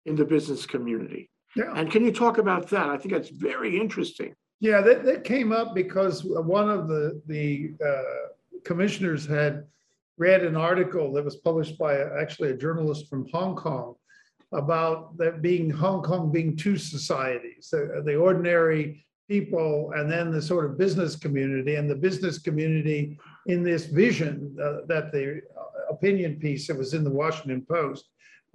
in 0.05 0.17
the 0.17 0.25
business 0.25 0.67
community. 0.67 1.31
Yeah. 1.55 1.73
And 1.77 1.91
can 1.91 2.05
you 2.05 2.13
talk 2.13 2.39
about 2.39 2.71
that? 2.71 2.89
I 2.89 2.97
think 2.97 3.15
that's 3.15 3.29
very 3.29 3.79
interesting. 3.79 4.35
Yeah, 4.61 4.81
that, 4.81 5.05
that 5.05 5.25
came 5.25 5.53
up 5.53 5.75
because 5.75 6.25
one 6.25 6.69
of 6.69 6.89
the, 6.89 7.23
the 7.27 7.75
uh, 7.85 8.61
commissioners 8.65 9.25
had 9.25 9.65
read 10.17 10.43
an 10.43 10.57
article 10.57 11.13
that 11.13 11.25
was 11.25 11.37
published 11.37 11.79
by 11.79 11.95
a- 11.95 12.21
actually 12.21 12.51
a 12.51 12.57
journalist 12.57 13.09
from 13.09 13.29
Hong 13.33 13.55
Kong 13.55 13.95
about 14.53 15.17
that 15.19 15.43
being, 15.43 15.71
Hong 15.71 16.03
Kong 16.03 16.33
being 16.33 16.57
two 16.57 16.77
societies, 16.77 17.69
the, 17.71 18.03
the 18.05 18.17
ordinary 18.17 19.07
people 19.29 19.93
and 19.95 20.11
then 20.11 20.31
the 20.33 20.41
sort 20.41 20.65
of 20.65 20.79
business 20.79 21.15
community 21.15 21.75
and 21.77 21.89
the 21.89 21.95
business 21.95 22.39
community 22.39 23.19
in 23.47 23.63
this 23.63 23.85
vision 23.85 24.57
uh, 24.61 24.87
that 24.89 25.13
the 25.13 25.43
uh, 25.57 25.93
opinion 25.95 26.37
piece 26.37 26.67
that 26.67 26.77
was 26.77 26.95
in 26.95 27.05
the 27.05 27.11
Washington 27.11 27.65
Post, 27.71 28.07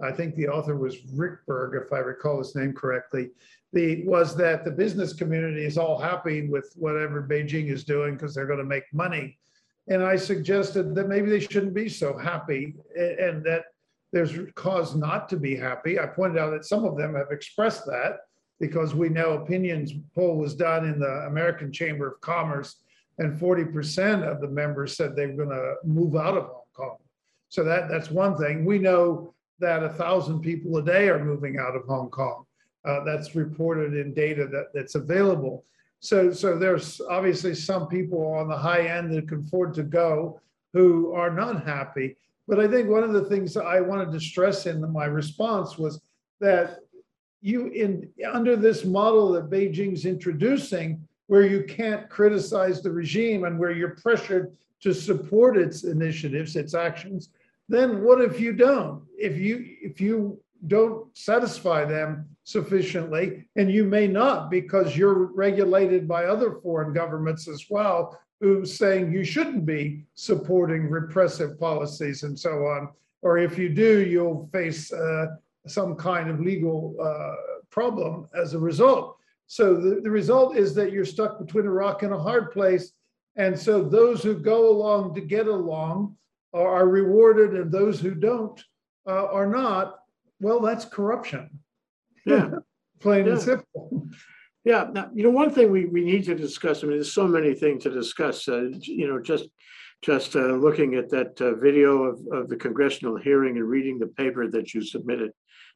I 0.02 0.12
think 0.12 0.34
the 0.34 0.48
author 0.48 0.76
was 0.76 0.98
Rick 1.12 1.46
Berg, 1.46 1.80
if 1.80 1.92
I 1.92 1.98
recall 1.98 2.38
his 2.38 2.54
name 2.54 2.72
correctly, 2.72 3.30
the, 3.72 4.04
was 4.06 4.36
that 4.36 4.64
the 4.64 4.70
business 4.70 5.12
community 5.12 5.64
is 5.64 5.78
all 5.78 5.98
happy 5.98 6.48
with 6.48 6.72
whatever 6.76 7.22
Beijing 7.22 7.70
is 7.70 7.84
doing 7.84 8.14
because 8.14 8.34
they're 8.34 8.46
going 8.46 8.58
to 8.58 8.64
make 8.64 8.84
money. 8.92 9.38
And 9.88 10.02
I 10.02 10.16
suggested 10.16 10.94
that 10.94 11.08
maybe 11.08 11.28
they 11.28 11.40
shouldn't 11.40 11.74
be 11.74 11.88
so 11.88 12.16
happy 12.16 12.74
and 12.96 13.44
that 13.44 13.64
there's 14.12 14.32
cause 14.54 14.94
not 14.94 15.28
to 15.28 15.36
be 15.36 15.56
happy. 15.56 15.98
I 15.98 16.06
pointed 16.06 16.38
out 16.38 16.50
that 16.52 16.64
some 16.64 16.84
of 16.84 16.96
them 16.96 17.14
have 17.14 17.30
expressed 17.30 17.84
that 17.86 18.18
because 18.60 18.94
we 18.94 19.08
know 19.08 19.32
opinions 19.32 19.92
poll 20.14 20.36
was 20.36 20.54
done 20.54 20.84
in 20.86 21.00
the 21.00 21.26
American 21.26 21.72
Chamber 21.72 22.06
of 22.06 22.20
Commerce 22.20 22.76
and 23.18 23.38
40% 23.38 24.22
of 24.22 24.40
the 24.40 24.48
members 24.48 24.96
said 24.96 25.14
they 25.14 25.26
were 25.26 25.44
going 25.44 25.48
to 25.50 25.74
move 25.84 26.16
out 26.16 26.36
of 26.36 26.44
Hong 26.44 26.62
Kong. 26.74 26.96
So 27.48 27.62
that, 27.64 27.88
that's 27.88 28.10
one 28.10 28.36
thing. 28.36 28.64
We 28.64 28.78
know 28.78 29.34
that 29.60 29.82
a 29.82 29.88
thousand 29.88 30.40
people 30.40 30.76
a 30.76 30.82
day 30.82 31.08
are 31.08 31.24
moving 31.24 31.58
out 31.58 31.76
of 31.76 31.84
Hong 31.84 32.10
Kong. 32.10 32.44
Uh, 32.84 33.02
that's 33.04 33.34
reported 33.34 33.94
in 33.94 34.12
data 34.12 34.46
that, 34.46 34.66
that's 34.74 34.94
available. 34.94 35.64
So, 36.00 36.30
so 36.30 36.58
there's 36.58 37.00
obviously 37.08 37.54
some 37.54 37.88
people 37.88 38.34
on 38.34 38.48
the 38.48 38.56
high 38.56 38.88
end 38.88 39.14
that 39.14 39.26
can 39.28 39.40
afford 39.40 39.72
to 39.74 39.82
go 39.82 40.40
who 40.74 41.12
are 41.14 41.30
not 41.30 41.64
happy. 41.64 42.16
But 42.46 42.60
I 42.60 42.68
think 42.68 42.90
one 42.90 43.02
of 43.02 43.14
the 43.14 43.24
things 43.24 43.56
I 43.56 43.80
wanted 43.80 44.12
to 44.12 44.20
stress 44.20 44.66
in 44.66 44.92
my 44.92 45.06
response 45.06 45.78
was 45.78 46.00
that 46.40 46.80
you 47.40 47.68
in 47.68 48.10
under 48.30 48.56
this 48.56 48.84
model 48.84 49.32
that 49.32 49.50
Beijing's 49.50 50.04
introducing, 50.04 51.06
where 51.26 51.46
you 51.46 51.64
can't 51.64 52.08
criticize 52.10 52.82
the 52.82 52.90
regime 52.90 53.44
and 53.44 53.58
where 53.58 53.70
you're 53.70 53.96
pressured 53.96 54.54
to 54.80 54.92
support 54.92 55.56
its 55.56 55.84
initiatives, 55.84 56.56
its 56.56 56.74
actions, 56.74 57.30
then 57.68 58.02
what 58.02 58.20
if 58.20 58.40
you 58.40 58.52
don't? 58.52 59.02
If 59.18 59.38
you 59.38 59.64
if 59.80 60.00
you 60.00 60.40
don't 60.66 61.06
satisfy 61.16 61.84
them 61.84 62.28
sufficiently, 62.44 63.46
and 63.56 63.70
you 63.70 63.84
may 63.84 64.06
not 64.06 64.50
because 64.50 64.96
you're 64.96 65.26
regulated 65.34 66.06
by 66.06 66.24
other 66.24 66.58
foreign 66.62 66.92
governments 66.92 67.48
as 67.48 67.66
well, 67.70 68.18
who's 68.40 68.76
saying 68.76 69.12
you 69.12 69.24
shouldn't 69.24 69.64
be 69.64 70.04
supporting 70.14 70.90
repressive 70.90 71.58
policies 71.58 72.22
and 72.22 72.38
so 72.38 72.66
on. 72.66 72.88
Or 73.22 73.38
if 73.38 73.56
you 73.56 73.70
do, 73.70 74.04
you'll 74.04 74.48
face 74.52 74.92
uh, 74.92 75.26
some 75.66 75.96
kind 75.96 76.28
of 76.28 76.40
legal 76.40 76.94
uh, 77.00 77.60
problem 77.70 78.28
as 78.34 78.52
a 78.52 78.58
result. 78.58 79.16
So 79.46 79.74
the, 79.74 80.00
the 80.02 80.10
result 80.10 80.56
is 80.56 80.74
that 80.74 80.92
you're 80.92 81.04
stuck 81.04 81.38
between 81.38 81.66
a 81.66 81.70
rock 81.70 82.02
and 82.02 82.12
a 82.12 82.18
hard 82.18 82.52
place. 82.52 82.92
And 83.36 83.58
so 83.58 83.82
those 83.82 84.22
who 84.22 84.34
go 84.34 84.68
along 84.68 85.14
to 85.14 85.20
get 85.20 85.46
along 85.46 86.16
are, 86.54 86.88
rewarded, 86.88 87.54
and 87.54 87.70
those 87.70 88.00
who 88.00 88.14
don't 88.14 88.62
uh, 89.06 89.26
are 89.26 89.46
not. 89.46 89.96
Well, 90.40 90.60
that's 90.60 90.84
corruption. 90.84 91.50
Yeah. 92.24 92.50
Plain 93.00 93.28
and 93.28 93.40
simple. 93.40 94.08
Yeah, 94.64 94.88
now, 94.92 95.10
you 95.14 95.22
know, 95.22 95.30
one 95.30 95.50
thing 95.50 95.70
we, 95.70 95.84
we 95.84 96.02
need 96.02 96.24
to 96.24 96.34
discuss, 96.34 96.82
I 96.82 96.86
mean, 96.86 96.96
there's 96.96 97.12
so 97.12 97.28
many 97.28 97.52
things 97.52 97.82
to 97.82 97.90
discuss, 97.90 98.48
uh, 98.48 98.70
you 98.80 99.06
know, 99.06 99.20
just, 99.20 99.46
just 100.00 100.36
uh, 100.36 100.54
looking 100.54 100.94
at 100.94 101.10
that 101.10 101.38
uh, 101.40 101.54
video 101.56 102.04
of, 102.04 102.20
of 102.32 102.48
the 102.48 102.56
congressional 102.56 103.16
hearing 103.16 103.56
and 103.56 103.68
reading 103.68 103.98
the 103.98 104.06
paper 104.06 104.48
that 104.48 104.72
you 104.72 104.82
submitted. 104.82 105.32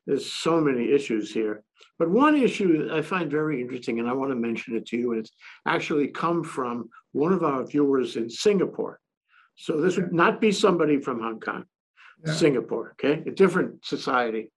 There's 0.06 0.32
so 0.32 0.58
many 0.58 0.90
issues 0.90 1.32
here. 1.32 1.62
But 1.98 2.08
one 2.08 2.34
issue 2.34 2.88
I 2.90 3.02
find 3.02 3.30
very 3.30 3.60
interesting, 3.60 3.98
and 3.98 4.08
I 4.08 4.14
want 4.14 4.30
to 4.30 4.36
mention 4.36 4.74
it 4.74 4.86
to 4.86 4.96
you, 4.96 5.12
and 5.12 5.20
it's 5.20 5.32
actually 5.66 6.08
come 6.08 6.42
from 6.42 6.88
one 7.12 7.34
of 7.34 7.42
our 7.42 7.64
viewers 7.66 8.16
in 8.16 8.30
Singapore. 8.30 9.00
So 9.58 9.80
this 9.80 9.96
would 9.96 10.12
not 10.12 10.40
be 10.40 10.52
somebody 10.52 10.98
from 11.00 11.20
Hong 11.20 11.40
Kong, 11.40 11.64
Yeah. 12.24 12.32
Singapore, 12.32 12.92
okay, 12.92 13.22
a 13.26 13.32
different 13.32 13.84
society. 13.84 14.52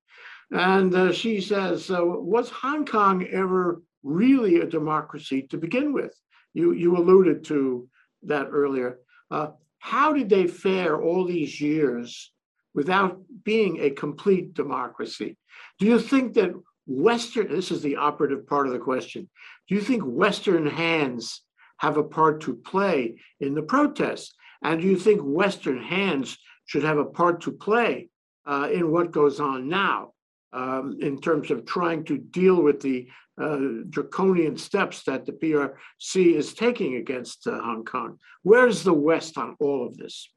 And 0.52 0.94
uh, 0.94 1.12
she 1.12 1.42
says, 1.42 1.86
so 1.86 2.20
was 2.20 2.50
Hong 2.50 2.86
Kong 2.86 3.26
ever 3.28 3.82
really 4.04 4.62
a 4.62 4.68
democracy 4.68 5.42
to 5.50 5.58
begin 5.58 5.92
with? 5.92 6.14
You, 6.54 6.74
you 6.74 6.98
alluded 6.98 7.44
to 7.46 7.90
that 8.24 8.48
earlier. 8.52 9.00
Uh, 9.32 9.48
how 9.80 10.14
did 10.14 10.30
they 10.30 10.46
fare 10.46 11.02
all 11.02 11.26
these 11.26 11.60
years 11.60 12.32
without 12.76 13.20
being 13.44 13.80
a 13.82 13.90
complete 13.90 14.54
democracy? 14.54 15.36
Do 15.80 15.88
you 15.88 16.00
think 16.00 16.34
that 16.36 16.54
Western, 16.86 17.48
this 17.48 17.72
is 17.72 17.82
the 17.82 17.96
operative 17.96 18.46
part 18.46 18.68
of 18.68 18.74
the 18.74 18.80
question, 18.80 19.30
do 19.68 19.76
you 19.76 19.82
think 19.82 20.04
Western 20.04 20.68
hands 20.68 21.42
have 21.78 21.98
a 21.98 22.04
part 22.04 22.42
to 22.42 22.54
play 22.54 23.16
in 23.40 23.56
the 23.56 23.64
protests? 23.64 24.36
And 24.62 24.82
do 24.82 24.88
you 24.88 24.98
think 24.98 25.22
Western 25.22 25.82
hands 25.82 26.38
should 26.66 26.84
have 26.84 26.98
a 26.98 27.06
part 27.06 27.42
to 27.42 27.52
play 27.52 28.10
uh, 28.46 28.70
in 28.72 28.92
what 28.92 29.12
goes 29.12 29.40
on 29.40 29.68
now 29.68 30.14
um, 30.54 30.98
in 31.02 31.20
terms 31.20 31.52
of 31.52 31.66
trying 31.66 32.04
to 32.06 32.18
deal 32.18 32.62
with 32.62 32.82
the 32.82 33.08
uh, 33.42 33.58
draconian 33.90 34.58
steps 34.58 35.04
that 35.04 35.26
the 35.26 35.32
PRC 35.32 36.36
is 36.36 36.54
taking 36.54 36.96
against 36.96 37.48
uh, 37.48 37.60
Hong 37.62 37.84
Kong? 37.86 38.20
Where's 38.44 38.84
the 38.84 38.94
West 38.94 39.38
on 39.38 39.56
all 39.60 39.86
of 39.86 39.98
this? 39.98 40.30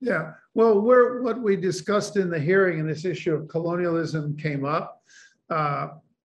Yeah, 0.00 0.32
well, 0.54 0.80
we're, 0.80 1.22
what 1.22 1.40
we 1.40 1.56
discussed 1.56 2.16
in 2.16 2.30
the 2.30 2.38
hearing 2.38 2.78
and 2.78 2.88
this 2.88 3.04
issue 3.04 3.34
of 3.34 3.48
colonialism 3.48 4.36
came 4.36 4.64
up. 4.64 5.02
Uh, 5.50 5.88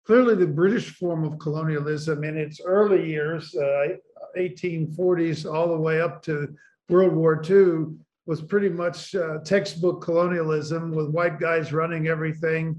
clearly, 0.06 0.36
the 0.36 0.48
British 0.48 0.96
form 0.96 1.26
of 1.26 1.38
colonialism 1.40 2.24
in 2.24 2.38
its 2.38 2.62
early 2.64 3.10
years, 3.10 3.54
uh, 3.56 3.90
1840s, 4.38 5.52
all 5.52 5.68
the 5.68 5.78
way 5.78 6.00
up 6.00 6.24
to 6.24 6.56
World 6.90 7.14
War 7.14 7.42
II, 7.48 7.96
was 8.26 8.42
pretty 8.42 8.70
much 8.70 9.16
uh, 9.16 9.40
textbook 9.40 10.02
colonialism 10.02 10.92
with 10.92 11.10
white 11.10 11.40
guys 11.40 11.74
running 11.74 12.08
everything 12.08 12.76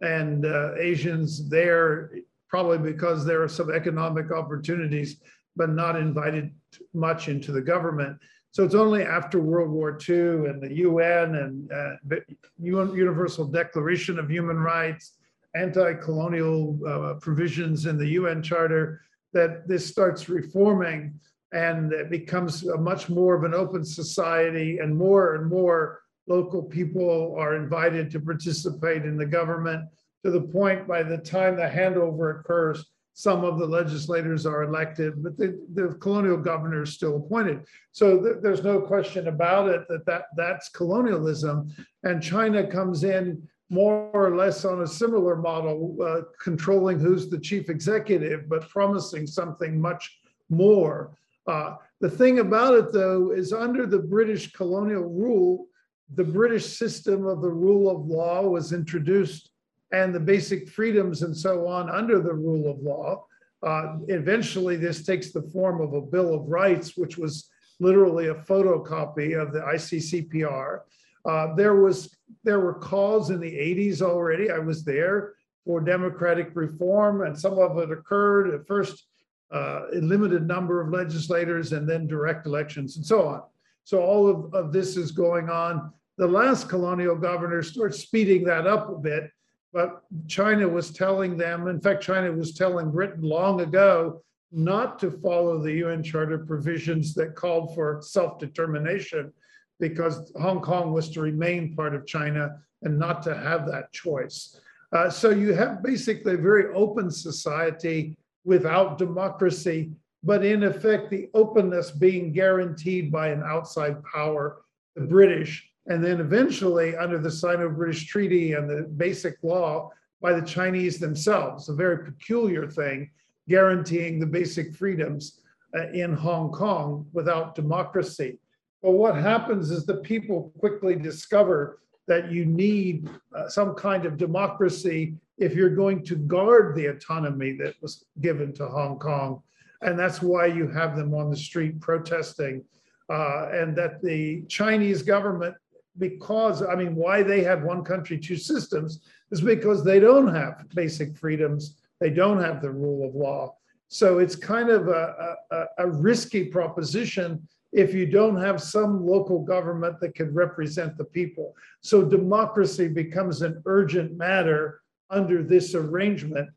and 0.00 0.46
uh, 0.46 0.74
Asians 0.78 1.48
there, 1.50 2.10
probably 2.48 2.78
because 2.78 3.24
there 3.24 3.42
are 3.42 3.48
some 3.48 3.70
economic 3.70 4.32
opportunities, 4.32 5.20
but 5.56 5.68
not 5.68 5.96
invited 5.96 6.54
much 6.94 7.28
into 7.28 7.52
the 7.52 7.60
government. 7.60 8.16
So 8.52 8.64
it's 8.64 8.74
only 8.74 9.02
after 9.02 9.40
World 9.40 9.70
War 9.70 9.98
II 10.08 10.48
and 10.48 10.62
the 10.62 10.72
UN 10.76 11.34
and 11.34 11.72
uh, 11.72 12.16
Universal 12.58 13.48
Declaration 13.48 14.18
of 14.18 14.30
Human 14.30 14.58
Rights, 14.58 15.16
anti-colonial 15.54 16.78
uh, 16.88 17.14
provisions 17.20 17.84
in 17.84 17.98
the 17.98 18.08
UN 18.10 18.42
Charter 18.42 19.02
that 19.34 19.68
this 19.68 19.86
starts 19.86 20.28
reforming 20.28 21.20
and 21.54 21.92
it 21.92 22.10
becomes 22.10 22.64
a 22.64 22.76
much 22.76 23.08
more 23.08 23.34
of 23.36 23.44
an 23.44 23.54
open 23.54 23.84
society 23.84 24.78
and 24.78 24.94
more 24.94 25.36
and 25.36 25.48
more 25.48 26.02
local 26.26 26.62
people 26.62 27.34
are 27.38 27.54
invited 27.54 28.10
to 28.10 28.20
participate 28.20 29.04
in 29.04 29.16
the 29.16 29.24
government 29.24 29.88
to 30.24 30.30
the 30.30 30.40
point 30.40 30.88
by 30.88 31.02
the 31.02 31.18
time 31.18 31.54
the 31.54 31.62
handover 31.62 32.40
occurs, 32.40 32.86
some 33.12 33.44
of 33.44 33.60
the 33.60 33.66
legislators 33.66 34.46
are 34.46 34.64
elected, 34.64 35.22
but 35.22 35.36
the, 35.36 35.64
the 35.74 35.94
colonial 36.00 36.36
governor 36.36 36.82
is 36.82 36.92
still 36.92 37.16
appointed. 37.16 37.60
So 37.92 38.18
th 38.20 38.36
there's 38.42 38.64
no 38.64 38.80
question 38.80 39.28
about 39.28 39.68
it 39.74 39.82
that, 39.88 40.04
that 40.06 40.24
that's 40.36 40.68
colonialism. 40.70 41.54
And 42.02 42.20
China 42.20 42.66
comes 42.66 43.04
in 43.04 43.24
more 43.70 44.10
or 44.12 44.36
less 44.36 44.64
on 44.64 44.82
a 44.82 44.94
similar 45.02 45.36
model, 45.36 45.96
uh, 46.02 46.22
controlling 46.42 46.98
who's 46.98 47.28
the 47.28 47.38
chief 47.38 47.64
executive, 47.70 48.48
but 48.48 48.68
promising 48.68 49.26
something 49.26 49.80
much 49.80 50.04
more. 50.48 51.16
Uh, 51.46 51.76
the 52.00 52.10
thing 52.10 52.38
about 52.38 52.74
it, 52.74 52.92
though, 52.92 53.30
is 53.30 53.52
under 53.52 53.86
the 53.86 53.98
British 53.98 54.52
colonial 54.52 55.04
rule, 55.04 55.66
the 56.14 56.24
British 56.24 56.76
system 56.76 57.26
of 57.26 57.40
the 57.40 57.50
rule 57.50 57.90
of 57.90 58.06
law 58.06 58.42
was 58.42 58.72
introduced 58.72 59.50
and 59.92 60.14
the 60.14 60.20
basic 60.20 60.68
freedoms 60.68 61.22
and 61.22 61.36
so 61.36 61.66
on 61.66 61.88
under 61.88 62.20
the 62.20 62.32
rule 62.32 62.70
of 62.70 62.78
law. 62.80 63.24
Uh, 63.62 63.96
eventually, 64.08 64.76
this 64.76 65.06
takes 65.06 65.32
the 65.32 65.42
form 65.42 65.80
of 65.80 65.94
a 65.94 66.00
Bill 66.00 66.34
of 66.34 66.48
Rights, 66.48 66.96
which 66.96 67.16
was 67.16 67.48
literally 67.80 68.28
a 68.28 68.34
photocopy 68.34 69.40
of 69.40 69.52
the 69.52 69.60
ICCPR. 69.60 70.80
Uh, 71.24 71.54
there 71.54 71.76
was 71.76 72.14
there 72.42 72.60
were 72.60 72.74
calls 72.74 73.30
in 73.30 73.40
the 73.40 73.50
80s 73.50 74.02
already. 74.02 74.50
I 74.50 74.58
was 74.58 74.84
there 74.84 75.34
for 75.64 75.80
democratic 75.80 76.50
reform, 76.54 77.22
and 77.22 77.38
some 77.38 77.58
of 77.58 77.78
it 77.78 77.90
occurred 77.90 78.52
at 78.52 78.66
first 78.66 79.06
uh, 79.54 79.82
a 79.94 80.00
limited 80.00 80.46
number 80.46 80.80
of 80.80 80.90
legislators 80.90 81.72
and 81.72 81.88
then 81.88 82.08
direct 82.08 82.44
elections 82.44 82.96
and 82.96 83.06
so 83.06 83.28
on. 83.28 83.42
So 83.84 84.02
all 84.02 84.28
of, 84.28 84.52
of 84.52 84.72
this 84.72 84.96
is 84.96 85.12
going 85.12 85.48
on. 85.48 85.92
The 86.18 86.26
last 86.26 86.68
colonial 86.68 87.14
governor 87.14 87.62
starts 87.62 88.00
speeding 88.00 88.44
that 88.44 88.66
up 88.66 88.90
a 88.90 88.96
bit, 88.96 89.30
but 89.72 90.02
China 90.26 90.68
was 90.68 90.90
telling 90.90 91.36
them, 91.36 91.68
in 91.68 91.80
fact, 91.80 92.02
China 92.02 92.32
was 92.32 92.54
telling 92.54 92.90
Britain 92.90 93.22
long 93.22 93.60
ago 93.60 94.22
not 94.50 94.98
to 95.00 95.10
follow 95.10 95.60
the 95.62 95.72
UN 95.72 96.02
Charter 96.02 96.38
provisions 96.38 97.14
that 97.14 97.36
called 97.36 97.74
for 97.74 98.00
self-determination 98.02 99.32
because 99.78 100.32
Hong 100.40 100.60
Kong 100.60 100.92
was 100.92 101.10
to 101.10 101.20
remain 101.20 101.76
part 101.76 101.94
of 101.94 102.06
China 102.06 102.60
and 102.82 102.98
not 102.98 103.22
to 103.24 103.36
have 103.36 103.66
that 103.66 103.92
choice. 103.92 104.58
Uh, 104.92 105.10
so 105.10 105.30
you 105.30 105.52
have 105.54 105.82
basically 105.82 106.34
a 106.34 106.38
very 106.38 106.72
open 106.74 107.10
society 107.10 108.16
without 108.44 108.98
democracy, 108.98 109.90
but 110.22 110.44
in 110.44 110.64
effect, 110.64 111.10
the 111.10 111.28
openness 111.34 111.90
being 111.90 112.32
guaranteed 112.32 113.12
by 113.12 113.28
an 113.28 113.42
outside 113.42 114.02
power, 114.04 114.62
the 114.96 115.02
British, 115.02 115.70
and 115.86 116.02
then 116.02 116.20
eventually 116.20 116.96
under 116.96 117.18
the 117.18 117.30
Sino-British 117.30 118.06
Treaty 118.06 118.54
and 118.54 118.68
the 118.68 118.82
Basic 118.96 119.36
Law 119.42 119.90
by 120.22 120.32
the 120.32 120.46
Chinese 120.46 120.98
themselves, 120.98 121.68
a 121.68 121.74
very 121.74 122.04
peculiar 122.04 122.66
thing, 122.66 123.10
guaranteeing 123.48 124.18
the 124.18 124.26
basic 124.26 124.74
freedoms 124.74 125.40
uh, 125.76 125.90
in 125.90 126.14
Hong 126.14 126.50
Kong 126.50 127.06
without 127.12 127.54
democracy. 127.54 128.38
But 128.82 128.92
what 128.92 129.16
happens 129.16 129.70
is 129.70 129.84
the 129.84 129.96
people 129.96 130.52
quickly 130.58 130.94
discover 130.94 131.80
that 132.06 132.30
you 132.30 132.46
need 132.46 133.08
uh, 133.34 133.48
some 133.48 133.74
kind 133.74 134.06
of 134.06 134.16
democracy 134.16 135.14
if 135.38 135.54
you're 135.54 135.74
going 135.74 136.04
to 136.04 136.16
guard 136.16 136.74
the 136.74 136.86
autonomy 136.86 137.52
that 137.52 137.74
was 137.82 138.04
given 138.20 138.52
to 138.54 138.66
Hong 138.66 138.98
Kong. 138.98 139.42
And 139.82 139.98
that's 139.98 140.22
why 140.22 140.46
you 140.46 140.68
have 140.68 140.96
them 140.96 141.14
on 141.14 141.30
the 141.30 141.36
street 141.36 141.80
protesting. 141.80 142.64
Uh, 143.10 143.48
and 143.52 143.76
that 143.76 144.02
the 144.02 144.42
Chinese 144.48 145.02
government, 145.02 145.54
because, 145.98 146.62
I 146.62 146.74
mean, 146.74 146.94
why 146.94 147.22
they 147.22 147.42
have 147.42 147.62
one 147.62 147.84
country, 147.84 148.18
two 148.18 148.36
systems 148.36 149.00
is 149.30 149.40
because 149.40 149.84
they 149.84 150.00
don't 150.00 150.34
have 150.34 150.64
basic 150.74 151.16
freedoms. 151.16 151.76
They 152.00 152.10
don't 152.10 152.40
have 152.40 152.62
the 152.62 152.70
rule 152.70 153.06
of 153.06 153.14
law. 153.14 153.56
So 153.88 154.18
it's 154.18 154.36
kind 154.36 154.70
of 154.70 154.88
a, 154.88 155.36
a, 155.50 155.64
a 155.78 155.86
risky 155.88 156.46
proposition 156.46 157.46
if 157.72 157.92
you 157.92 158.06
don't 158.06 158.40
have 158.40 158.62
some 158.62 159.04
local 159.04 159.40
government 159.40 160.00
that 160.00 160.14
can 160.14 160.32
represent 160.32 160.96
the 160.96 161.04
people. 161.04 161.54
So 161.80 162.02
democracy 162.04 162.88
becomes 162.88 163.42
an 163.42 163.62
urgent 163.66 164.16
matter 164.16 164.80
under 165.10 165.42
this 165.42 165.74
arrangement 165.74 166.48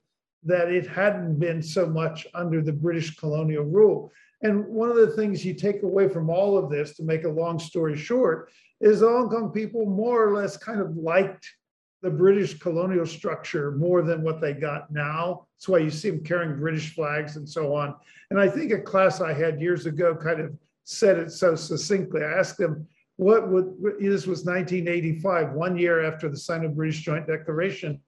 that 0.43 0.71
it 0.71 0.87
hadn't 0.87 1.39
been 1.39 1.61
so 1.61 1.87
much 1.87 2.27
under 2.33 2.61
the 2.61 2.73
British 2.73 3.15
colonial 3.15 3.63
rule. 3.63 4.11
And 4.41 4.65
one 4.67 4.89
of 4.89 4.97
the 4.97 5.15
things 5.15 5.43
you 5.43 5.53
take 5.53 5.83
away 5.83 6.07
from 6.07 6.29
all 6.29 6.57
of 6.57 6.69
this, 6.69 6.95
to 6.95 7.03
make 7.03 7.23
a 7.23 7.29
long 7.29 7.59
story 7.59 7.97
short, 7.97 8.49
is 8.79 8.99
the 8.99 9.09
Hong 9.09 9.29
Kong 9.29 9.51
people 9.51 9.85
more 9.85 10.23
or 10.23 10.35
less 10.35 10.55
kind 10.55 10.79
of 10.79 10.95
liked 10.95 11.47
the 12.03 12.09
British 12.11 12.59
colonial 12.59 13.05
structure 13.07 13.71
more 13.71 14.03
than 14.03 14.21
what 14.21 14.39
they 14.39 14.53
got 14.53 14.91
now. 14.91 15.47
That's 15.55 15.67
why 15.67 15.79
you 15.79 15.89
see 15.89 16.11
them 16.11 16.23
carrying 16.23 16.59
British 16.59 16.93
flags 16.93 17.37
and 17.37 17.49
so 17.49 17.73
on. 17.75 17.95
And 18.29 18.39
I 18.39 18.47
think 18.47 18.71
a 18.71 18.79
class 18.79 19.19
I 19.19 19.33
had 19.33 19.59
years 19.59 19.87
ago 19.87 20.15
kind 20.15 20.39
of 20.39 20.55
said 20.83 21.17
it 21.17 21.31
so 21.31 21.55
succinctly. 21.55 22.23
I 22.23 22.39
asked 22.39 22.57
them, 22.57 22.87
what 23.15 23.49
would, 23.49 23.73
this 23.99 24.27
was 24.27 24.45
1985, 24.45 25.53
one 25.53 25.75
year 25.75 26.03
after 26.05 26.29
the 26.29 26.37
Sino-British 26.37 27.01
Joint 27.01 27.25
Declaration. 27.25 27.99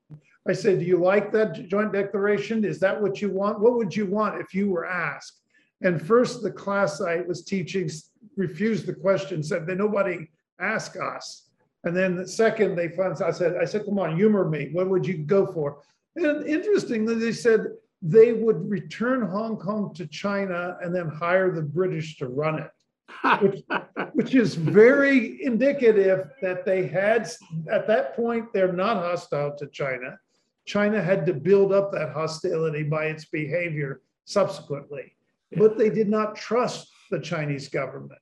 I 0.47 0.53
said, 0.53 0.79
do 0.79 0.85
you 0.85 0.97
like 0.97 1.31
that 1.33 1.67
joint 1.67 1.93
declaration? 1.93 2.63
Is 2.63 2.79
that 2.79 2.99
what 2.99 3.21
you 3.21 3.29
want? 3.29 3.59
What 3.59 3.75
would 3.75 3.95
you 3.95 4.05
want 4.05 4.41
if 4.41 4.53
you 4.53 4.69
were 4.69 4.85
asked? 4.85 5.41
And 5.81 6.05
first, 6.05 6.41
the 6.41 6.51
class 6.51 7.01
I 7.01 7.21
was 7.21 7.43
teaching 7.43 7.89
refused 8.35 8.85
the 8.85 8.93
question, 8.93 9.43
said 9.43 9.67
that 9.67 9.77
nobody 9.77 10.29
asked 10.59 10.97
us. 10.97 11.49
And 11.83 11.95
then 11.95 12.15
the 12.15 12.27
second, 12.27 12.75
they 12.75 12.89
found, 12.89 13.21
I 13.21 13.31
said, 13.31 13.55
I 13.57 13.65
said, 13.65 13.85
come 13.85 13.99
on, 13.99 14.15
humor 14.15 14.47
me. 14.47 14.69
What 14.73 14.89
would 14.89 15.07
you 15.07 15.19
go 15.19 15.45
for? 15.45 15.81
And 16.15 16.45
interestingly, 16.45 17.15
they 17.15 17.31
said 17.31 17.67
they 18.01 18.33
would 18.33 18.69
return 18.69 19.21
Hong 19.21 19.57
Kong 19.57 19.93
to 19.95 20.07
China 20.07 20.77
and 20.81 20.93
then 20.93 21.07
hire 21.07 21.51
the 21.51 21.61
British 21.61 22.17
to 22.17 22.27
run 22.27 22.59
it. 22.59 22.71
which, 23.41 23.63
which, 24.13 24.35
is 24.35 24.55
very 24.55 25.43
indicative 25.43 26.29
that 26.41 26.65
they 26.65 26.85
had, 26.87 27.29
at 27.71 27.87
that 27.87 28.15
point, 28.15 28.51
they're 28.53 28.73
not 28.73 28.97
hostile 28.97 29.55
to 29.57 29.67
China. 29.67 30.17
China 30.69 31.01
had 31.01 31.25
to 31.25 31.33
build 31.33 31.73
up 31.73 31.91
that 31.91 32.13
hostility 32.13 32.83
by 32.83 33.05
its 33.05 33.25
behavior 33.25 34.01
subsequently, 34.25 35.11
but 35.57 35.79
they 35.79 35.89
did 35.89 36.07
not 36.07 36.35
trust 36.35 36.87
the 37.09 37.19
Chinese 37.19 37.69
government. 37.69 38.19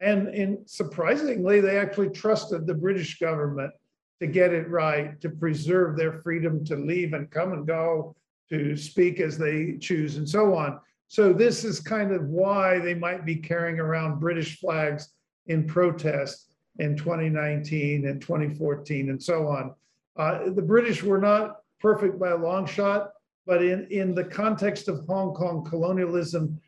And 0.00 0.34
in, 0.34 0.62
surprisingly, 0.64 1.60
they 1.60 1.76
actually 1.78 2.08
trusted 2.08 2.66
the 2.66 2.72
British 2.72 3.18
government 3.18 3.74
to 4.18 4.26
get 4.26 4.54
it 4.54 4.70
right, 4.70 5.20
to 5.20 5.28
preserve 5.28 5.94
their 5.94 6.22
freedom 6.22 6.64
to 6.64 6.76
leave 6.76 7.12
and 7.12 7.30
come 7.30 7.52
and 7.52 7.66
go, 7.66 8.16
to 8.48 8.78
speak 8.78 9.20
as 9.20 9.36
they 9.36 9.76
choose 9.78 10.16
and 10.16 10.26
so 10.26 10.54
on. 10.54 10.80
So 11.08 11.34
this 11.34 11.64
is 11.64 11.80
kind 11.80 12.12
of 12.12 12.22
why 12.22 12.78
they 12.78 12.94
might 12.94 13.26
be 13.26 13.36
carrying 13.36 13.78
around 13.78 14.20
British 14.20 14.58
flags 14.58 15.10
in 15.48 15.66
protest 15.66 16.54
in 16.78 16.96
2019 16.96 18.06
and 18.06 18.22
2014 18.22 19.10
and 19.10 19.22
so 19.22 19.48
on. 19.48 19.74
Uh, 20.16 20.50
the 20.50 20.62
British 20.62 21.02
were 21.02 21.18
not 21.18 21.59
perfect 21.80 22.18
by 22.18 22.30
a 22.30 22.36
long 22.36 22.66
shot, 22.66 23.10
but 23.46 23.62
in, 23.64 23.86
in 23.90 24.14
the 24.14 24.24
context 24.24 24.88
of 24.88 25.04
Hong 25.06 25.34
Kong 25.34 25.64
colonialism, 25.68 26.60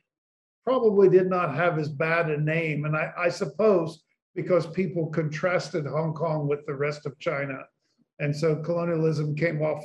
probably 0.64 1.08
did 1.08 1.28
not 1.28 1.54
have 1.54 1.78
as 1.78 1.88
bad 1.88 2.30
a 2.30 2.40
name. 2.40 2.84
And 2.84 2.96
I, 2.96 3.12
I 3.18 3.28
suppose 3.28 4.02
because 4.34 4.66
people 4.66 5.06
contrasted 5.08 5.86
Hong 5.86 6.14
Kong 6.14 6.48
with 6.48 6.64
the 6.66 6.74
rest 6.74 7.04
of 7.06 7.18
China. 7.18 7.58
And 8.18 8.34
so 8.34 8.56
colonialism 8.56 9.34
came 9.34 9.60
off 9.62 9.84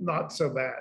not 0.00 0.32
so 0.32 0.50
bad. 0.50 0.80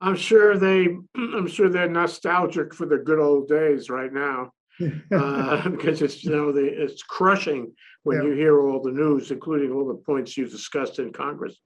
I'm 0.00 0.16
sure 0.16 0.56
they, 0.56 0.84
I'm 1.16 1.46
sure 1.48 1.68
they're 1.68 1.88
nostalgic 1.88 2.72
for 2.74 2.86
the 2.86 2.98
good 2.98 3.18
old 3.18 3.48
days 3.48 3.90
right 3.90 4.12
now. 4.12 4.52
uh, 5.12 5.68
Because 5.70 6.00
it's, 6.02 6.24
you 6.24 6.30
know, 6.30 6.52
the, 6.52 6.64
it's 6.64 7.02
crushing 7.02 7.72
when 8.04 8.18
Yeah. 8.18 8.28
you 8.28 8.30
hear 8.34 8.60
all 8.62 8.80
the 8.80 8.92
news, 8.92 9.30
including 9.30 9.72
all 9.72 9.86
the 9.86 9.94
points 9.94 10.36
you 10.36 10.46
discussed 10.48 10.98
in 11.00 11.12
Congress. 11.12 11.56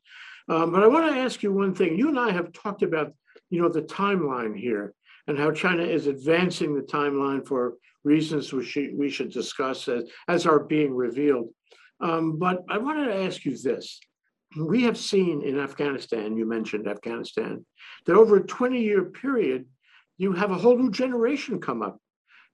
Um, 0.49 0.73
But 0.73 0.83
I 0.83 0.87
want 0.87 1.13
to 1.13 1.21
ask 1.21 1.43
you 1.43 1.53
one 1.53 1.75
thing. 1.75 1.97
You 1.97 2.09
and 2.09 2.19
I 2.19 2.31
have 2.33 2.53
talked 2.53 2.83
about, 2.83 3.13
you 3.51 3.61
know, 3.61 3.69
the 3.69 3.83
timeline 3.83 4.59
here 4.59 4.95
and 5.27 5.39
how 5.39 5.53
China 5.53 5.83
is 5.83 6.07
advancing 6.07 6.75
the 6.75 6.83
timeline 6.83 7.47
for 7.47 7.75
reasons 8.05 8.53
we 8.53 8.65
should, 8.65 8.91
we 8.97 9.09
should 9.09 9.31
discuss 9.31 9.89
as, 9.89 10.05
as 10.29 10.47
are 10.47 10.61
being 10.61 10.95
revealed. 10.95 11.49
Um, 12.01 12.39
But 12.39 12.65
I 12.69 12.79
wanted 12.79 13.07
to 13.07 13.25
ask 13.25 13.45
you 13.45 13.57
this. 13.57 14.01
We 14.57 14.83
have 14.83 14.99
seen 14.99 15.43
in 15.43 15.59
Afghanistan, 15.59 16.37
you 16.37 16.45
mentioned 16.45 16.87
Afghanistan, 16.87 17.65
that 18.05 18.17
over 18.17 18.37
a 18.37 18.43
20-year 18.43 19.05
period, 19.07 19.67
you 20.19 20.33
have 20.33 20.51
a 20.51 20.59
whole 20.59 20.77
new 20.77 20.91
generation 20.91 21.61
come 21.61 21.83
up. 21.83 21.99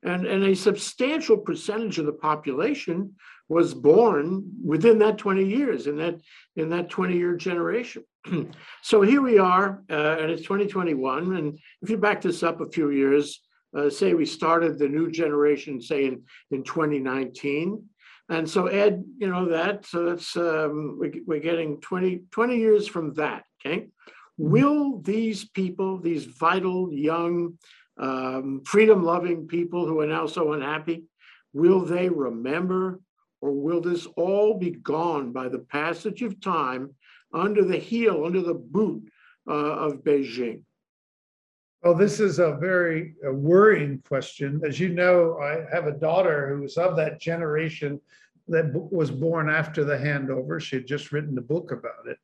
And, 0.05 0.27
and 0.27 0.45
a 0.45 0.55
substantial 0.55 1.37
percentage 1.37 1.99
of 1.99 2.07
the 2.07 2.13
population 2.13 3.15
was 3.49 3.75
born 3.75 4.45
within 4.65 4.99
that 4.99 5.19
20 5.19 5.45
years, 5.45 5.87
in 5.87 5.97
that, 5.97 6.21
in 6.57 6.69
that 6.71 6.89
20-year 6.89 7.37
generation. 7.37 8.05
So 8.83 9.03
here 9.03 9.23
we 9.23 9.39
are, 9.39 9.83
uh, 9.91 10.17
and 10.21 10.31
it's 10.31 10.43
2021, 10.43 11.37
and 11.37 11.59
if 11.83 11.91
you 11.91 11.97
back 11.97 12.23
this 12.23 12.43
up 12.43 12.61
a 12.61 12.71
few 12.71 12.91
years, 12.91 13.41
uh, 13.77 13.91
say 13.91 14.15
we 14.15 14.25
started 14.25 14.79
the 14.79 14.89
new 14.89 15.11
generation, 15.11 15.81
say 15.81 16.07
in, 16.07 16.23
in 16.51 16.63
2019, 16.63 17.83
and 18.31 18.49
so 18.49 18.71
add, 18.71 19.03
you 19.19 19.29
know, 19.29 19.47
that, 19.47 19.87
so 19.87 20.05
that's, 20.05 20.37
um, 20.37 20.99
we, 21.01 21.23
we're 21.27 21.41
getting 21.41 21.81
20, 21.81 22.23
20 22.31 22.57
years 22.57 22.87
from 22.87 23.15
that, 23.15 23.45
okay? 23.61 23.89
Will 24.37 25.01
these 25.01 25.49
people, 25.49 25.99
these 25.99 26.25
vital, 26.25 26.93
young, 26.93 27.59
um, 27.99 28.63
freedom-loving 28.65 29.47
people 29.49 29.87
who 29.87 30.01
are 30.01 30.07
now 30.07 30.27
so 30.27 30.53
unhappy, 30.53 31.05
will 31.53 31.81
they 31.85 32.09
remember? 32.09 33.01
Or 33.41 33.53
will 33.53 33.81
this 33.81 34.07
all 34.17 34.59
be 34.59 34.71
gone 34.71 35.33
by 35.33 35.49
the 35.49 35.61
passage 35.61 36.23
of 36.23 36.41
time 36.41 36.95
under 37.33 37.65
the 37.65 37.77
heel, 37.77 38.25
under 38.25 38.41
the 38.41 38.55
boot 38.55 39.09
uh, 39.49 39.53
of 39.53 40.03
Beijing? 40.03 40.63
Well, 41.83 41.95
this 41.95 42.19
is 42.19 42.41
a 42.41 42.57
very 42.57 43.15
worrying 43.23 44.03
question. 44.09 44.61
As 44.67 44.81
you 44.81 44.89
know, 44.89 45.39
I 45.39 45.65
have 45.73 45.87
a 45.87 45.93
daughter 45.93 46.49
who 46.49 46.63
was 46.63 46.77
of 46.77 46.97
that 46.97 47.21
generation 47.21 48.01
that 48.49 48.73
b- 48.73 48.81
was 48.91 49.13
born 49.13 49.49
after 49.49 49.85
the 49.85 49.97
handover. 49.97 50.61
She 50.61 50.75
had 50.75 50.87
just 50.89 51.13
written 51.13 51.39
a 51.39 51.43
book 51.43 51.71
about 51.71 52.09
it. 52.09 52.19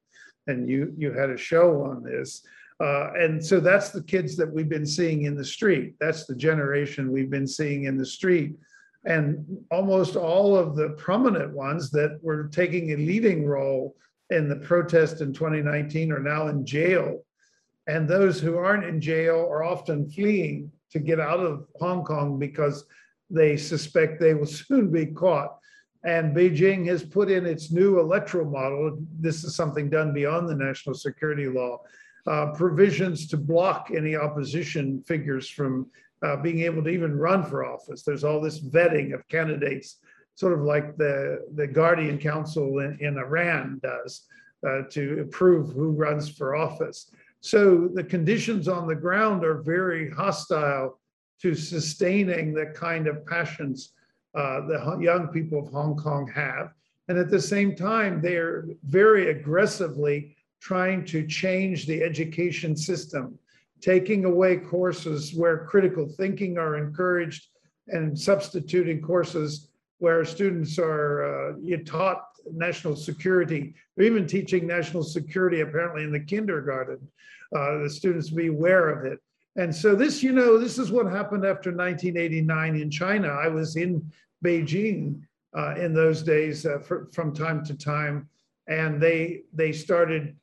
And 0.49 0.69
you, 0.69 0.93
you 0.99 1.13
had 1.13 1.31
a 1.31 1.37
show 1.37 1.85
on 1.85 2.03
this. 2.03 2.43
Uh, 2.81 3.13
and 3.15 3.45
so 3.45 3.61
that's 3.61 3.91
the 3.91 4.03
kids 4.03 4.37
that 4.37 4.53
we've 4.53 4.69
been 4.69 4.87
seeing 4.87 5.25
in 5.25 5.37
the 5.37 5.45
street. 5.45 5.95
That's 6.01 6.27
the 6.27 6.35
generation 6.35 7.13
we've 7.13 7.31
been 7.31 7.47
seeing 7.47 7.85
in 7.85 7.97
the 7.97 8.07
street. 8.07 8.55
And 9.05 9.45
almost 9.71 10.17
all 10.17 10.57
of 10.57 10.77
the 10.77 10.91
prominent 10.91 11.53
ones 11.53 11.91
that 11.91 12.19
were 12.23 12.49
taking 12.49 12.93
a 12.93 12.97
leading 12.97 13.47
role 13.47 13.95
in 14.31 14.49
the 14.49 14.57
protest 14.57 15.21
in 15.21 15.33
2019 15.33 16.11
are 16.11 16.19
now 16.19 16.49
in 16.49 16.67
jail 16.67 17.21
and 17.87 18.09
those 18.09 18.41
who 18.41 18.57
aren't 18.57 18.85
in 18.85 19.01
jail 19.01 19.37
are 19.51 19.63
often 19.63 20.09
fleeing 20.11 20.71
to 20.91 20.99
get 20.99 21.21
out 21.21 21.41
of 21.41 21.67
Hong 21.81 22.05
Kong 22.05 22.39
because 22.39 22.85
they 23.31 23.57
suspect 23.57 24.21
they 24.21 24.35
will 24.35 24.47
soon 24.47 24.91
be 24.91 25.07
caught. 25.07 25.59
And 26.05 26.37
Beijing 26.37 26.87
has 26.89 27.03
put 27.03 27.31
in 27.31 27.47
its 27.47 27.73
new 27.73 27.99
electoral 27.99 28.51
model. 28.51 28.99
This 29.19 29.43
is 29.43 29.57
something 29.57 29.89
done 29.89 30.13
beyond 30.13 30.49
the 30.49 30.55
national 30.55 30.95
security 30.95 31.47
law. 31.47 31.79
Uh, 32.27 32.53
provisions 32.53 33.27
to 33.29 33.37
block 33.37 33.91
any 33.95 34.17
opposition 34.17 35.03
figures 35.03 35.49
from 35.49 35.87
uh, 36.23 36.37
being 36.37 36.61
able 36.61 36.83
to 36.83 36.89
even 36.89 37.19
run 37.19 37.45
for 37.45 37.65
office. 37.65 38.03
There's 38.03 38.25
all 38.25 38.41
this 38.41 38.61
vetting 38.61 39.13
of 39.13 39.29
candidates, 39.29 39.99
sort 40.35 40.55
of 40.55 40.61
like 40.61 40.97
the, 40.97 41.45
the 41.55 41.67
Guardian 41.67 42.19
Council 42.19 42.79
in, 42.79 42.97
in 43.01 43.19
Iran 43.19 43.81
does 43.83 44.23
uh, 44.67 44.83
to 44.91 45.21
approve 45.21 45.73
who 45.73 45.91
runs 45.91 46.29
for 46.29 46.57
office. 46.57 47.11
So 47.41 47.89
the 47.93 48.05
conditions 48.05 48.69
on 48.69 48.89
the 48.89 48.95
ground 48.95 49.45
are 49.45 49.61
very 49.61 50.11
hostile 50.11 50.99
to 51.43 51.55
sustaining 51.55 52.55
the 52.55 52.67
kind 52.75 53.07
of 53.07 53.27
passions 53.27 53.93
uh, 54.35 54.67
the 54.67 54.99
young 55.01 55.29
people 55.29 55.59
of 55.59 55.69
Hong 55.69 55.95
Kong 55.97 56.27
have. 56.35 56.73
And 57.09 57.19
at 57.19 57.31
the 57.31 57.41
same 57.41 57.77
time, 57.77 58.21
they're 58.21 58.65
very 58.85 59.31
aggressively 59.31 60.37
trying 60.65 61.05
to 61.05 61.27
change 61.27 61.85
the 61.85 62.03
education 62.03 62.75
system, 62.75 63.39
taking 63.83 64.25
away 64.25 64.57
courses 64.57 65.35
where 65.35 65.67
critical 65.67 66.09
thinking 66.09 66.57
are 66.57 66.79
encouraged 66.79 67.49
and 67.89 68.19
substituting 68.19 69.03
courses 69.03 69.69
where 69.99 70.25
students 70.25 70.79
are 70.79 71.53
uh, 71.53 71.77
taught 71.85 72.25
national 72.51 72.97
security. 72.97 73.75
They're 73.95 74.07
even 74.07 74.27
teaching 74.27 74.67
national 74.67 75.03
security 75.03 75.61
apparently 75.61 76.03
in 76.03 76.13
the 76.13 76.21
kindergarten. 76.21 76.99
Uh, 77.55 77.83
the 77.83 77.91
students 77.91 78.31
be 78.31 78.47
aware 78.47 78.89
of 78.89 79.05
it. 79.05 79.19
And 79.57 79.73
so 79.73 79.95
this, 79.95 80.23
you 80.23 80.33
know, 80.33 80.57
this 80.59 80.79
is 80.79 80.91
what 80.91 81.05
happened 81.07 81.45
after 81.45 81.71
1989 81.71 82.77
in 82.77 82.91
China. 82.91 83.29
I 83.29 83.49
was 83.49 83.77
in 83.77 84.11
Beijing 84.43 85.21
uh, 85.55 85.75
in 85.75 85.93
those 85.93 86.23
days 86.23 86.65
uh, 86.65 86.79
fr- 86.79 87.05
from 87.13 87.35
time 87.35 87.63
to 87.67 87.75
time, 87.77 88.31
and 88.67 89.01
they 89.01 89.43
they 89.53 89.71
started 89.71 90.35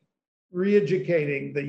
re-educating 0.52 1.52
the 1.52 1.62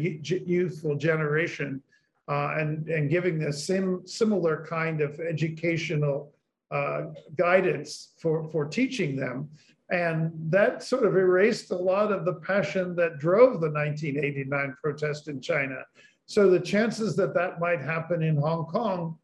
youthful 0.46 0.96
generation 0.96 1.82
uh, 2.28 2.56
and 2.58 2.88
and 2.88 3.10
giving 3.10 3.40
the 3.40 3.52
same 3.52 4.06
similar 4.06 4.66
kind 4.66 5.02
of 5.02 5.20
educational 5.20 6.34
uh, 6.72 7.04
guidance 7.38 8.14
for 8.20 8.50
for 8.52 8.66
teaching 8.66 9.16
them. 9.16 9.50
And 9.90 10.32
that 10.50 10.82
sort 10.82 11.06
of 11.06 11.16
erased 11.16 11.72
a 11.72 11.76
lot 11.76 12.12
of 12.12 12.26
the 12.26 12.34
passion 12.34 12.96
that 12.96 13.20
drove 13.20 13.62
the 13.62 13.70
1989 13.70 14.76
protest 14.82 15.28
in 15.28 15.40
China. 15.42 15.84
So 16.26 16.50
the 16.50 16.60
chances 16.60 17.16
that 17.18 17.34
that 17.36 17.60
might 17.60 17.82
happen 17.82 18.24
in 18.24 18.38
Hong 18.38 18.66
Kong 18.66 19.18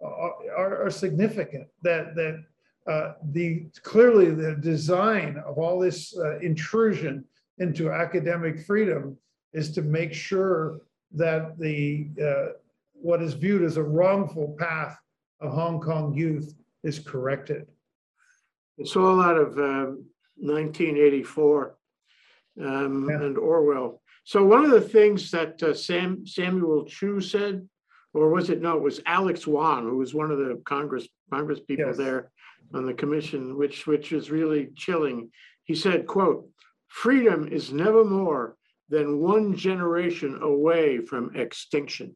are, 0.00 0.32
are, 0.56 0.86
are 0.86 0.90
significant. 0.90 1.66
That 1.82 2.14
that 2.14 2.44
uh, 2.86 3.12
the 3.32 3.66
clearly 3.82 4.30
the 4.30 4.54
design 4.54 5.42
of 5.44 5.58
all 5.58 5.78
this 5.80 6.16
uh, 6.16 6.38
intrusion 6.38 7.24
into 7.58 7.90
academic 7.90 8.60
freedom 8.66 9.16
is 9.52 9.70
to 9.72 9.82
make 9.82 10.12
sure 10.12 10.80
that 11.12 11.58
the 11.58 12.08
uh, 12.22 12.52
what 12.92 13.22
is 13.22 13.34
viewed 13.34 13.62
as 13.62 13.76
a 13.76 13.82
wrongful 13.82 14.56
path 14.58 14.98
of 15.40 15.52
Hong 15.52 15.80
Kong 15.80 16.14
youth 16.14 16.54
is 16.82 16.98
corrected. 16.98 17.66
It's 18.78 18.96
all 18.96 19.20
out 19.20 19.36
of 19.36 19.56
um, 19.58 20.04
1984 20.36 21.76
um, 22.60 23.08
Yeah. 23.08 23.16
and 23.22 23.38
Orwell. 23.38 24.00
So 24.24 24.44
one 24.44 24.64
of 24.64 24.70
the 24.70 24.80
things 24.80 25.30
that 25.30 25.62
uh, 25.62 25.74
Sam 25.74 26.26
Samuel 26.26 26.84
Chu 26.86 27.20
said, 27.20 27.68
or 28.14 28.30
was 28.30 28.48
it, 28.50 28.60
no, 28.62 28.76
it 28.76 28.82
was 28.82 29.00
Alex 29.06 29.46
Wong, 29.46 29.84
who 29.84 29.98
was 29.98 30.14
one 30.14 30.30
of 30.30 30.38
the 30.38 30.60
Congress, 30.64 31.06
Congress 31.32 31.60
people 31.60 31.86
Yes. 31.88 31.96
there 31.98 32.30
on 32.72 32.86
the 32.86 32.94
commission, 32.94 33.56
which, 33.56 33.86
which 33.86 34.12
is 34.12 34.30
really 34.30 34.70
chilling. 34.76 35.30
He 35.64 35.74
said, 35.74 36.06
quote, 36.06 36.48
"Freedom 37.02 37.48
is 37.48 37.72
never 37.72 38.04
more 38.04 38.56
than 38.88 39.18
one 39.18 39.56
generation 39.56 40.38
away 40.40 40.98
from 40.98 41.34
extinction." 41.34 42.14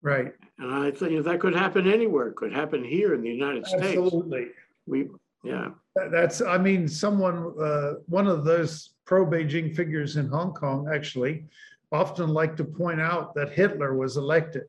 Right. 0.00 0.32
And 0.58 0.70
I 0.72 0.90
think 0.90 1.24
that 1.24 1.40
could 1.40 1.54
happen 1.54 1.86
anywhere. 1.86 2.28
It 2.28 2.36
could 2.36 2.52
happen 2.52 2.82
here 2.82 3.14
in 3.14 3.20
the 3.22 3.30
United 3.30 3.66
States. 3.66 3.84
Absolutely. 3.84 4.48
We, 4.86 5.08
yeah. 5.42 5.68
That's, 6.10 6.40
I 6.40 6.58
mean, 6.58 6.88
someone, 6.88 7.38
uh, 7.60 7.94
one 8.06 8.26
of 8.26 8.44
those 8.44 8.94
pro-Beijing 9.04 9.76
figures 9.76 10.16
in 10.16 10.28
Hong 10.28 10.52
Kong 10.52 10.88
actually 10.94 11.44
often 11.92 12.28
like 12.40 12.56
to 12.56 12.64
point 12.64 13.00
out 13.00 13.34
that 13.34 13.50
Hitler 13.60 13.94
was 13.94 14.16
elected. 14.16 14.64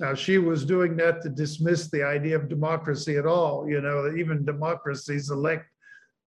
Now, 0.00 0.14
she 0.14 0.38
was 0.38 0.64
doing 0.64 0.96
that 0.96 1.22
to 1.22 1.28
dismiss 1.28 1.90
the 1.90 2.04
idea 2.16 2.36
of 2.36 2.48
democracy 2.48 3.16
at 3.16 3.26
all, 3.26 3.68
you 3.68 3.80
know, 3.80 4.14
even 4.16 4.44
democracies 4.44 5.30
elect 5.30 5.66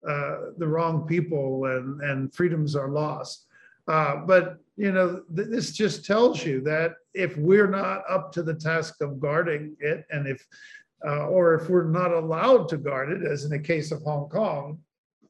uh, 0.06 0.36
the 0.58 0.66
wrong 0.66 1.06
people 1.06 1.64
and, 1.64 2.00
and 2.02 2.34
freedoms 2.34 2.76
are 2.76 2.90
lost. 2.90 3.46
Uh, 3.88 4.16
But, 4.26 4.58
you 4.76 4.92
know, 4.92 5.22
th- 5.34 5.48
this 5.48 5.72
just 5.72 6.04
tells 6.04 6.44
you 6.44 6.60
that 6.62 6.92
if 7.14 7.36
we're 7.36 7.70
not 7.70 8.02
up 8.08 8.32
to 8.32 8.42
the 8.42 8.54
task 8.54 9.00
of 9.00 9.18
guarding 9.18 9.76
it, 9.80 10.04
and 10.10 10.26
if, 10.28 10.46
uh, 11.06 11.26
or 11.26 11.54
if 11.54 11.68
we're 11.70 11.90
not 11.90 12.12
allowed 12.12 12.68
to 12.68 12.76
guard 12.76 13.10
it, 13.10 13.26
as 13.26 13.44
in 13.44 13.50
the 13.50 13.58
case 13.58 13.90
of 13.90 14.02
Hong 14.02 14.28
Kong, 14.28 14.78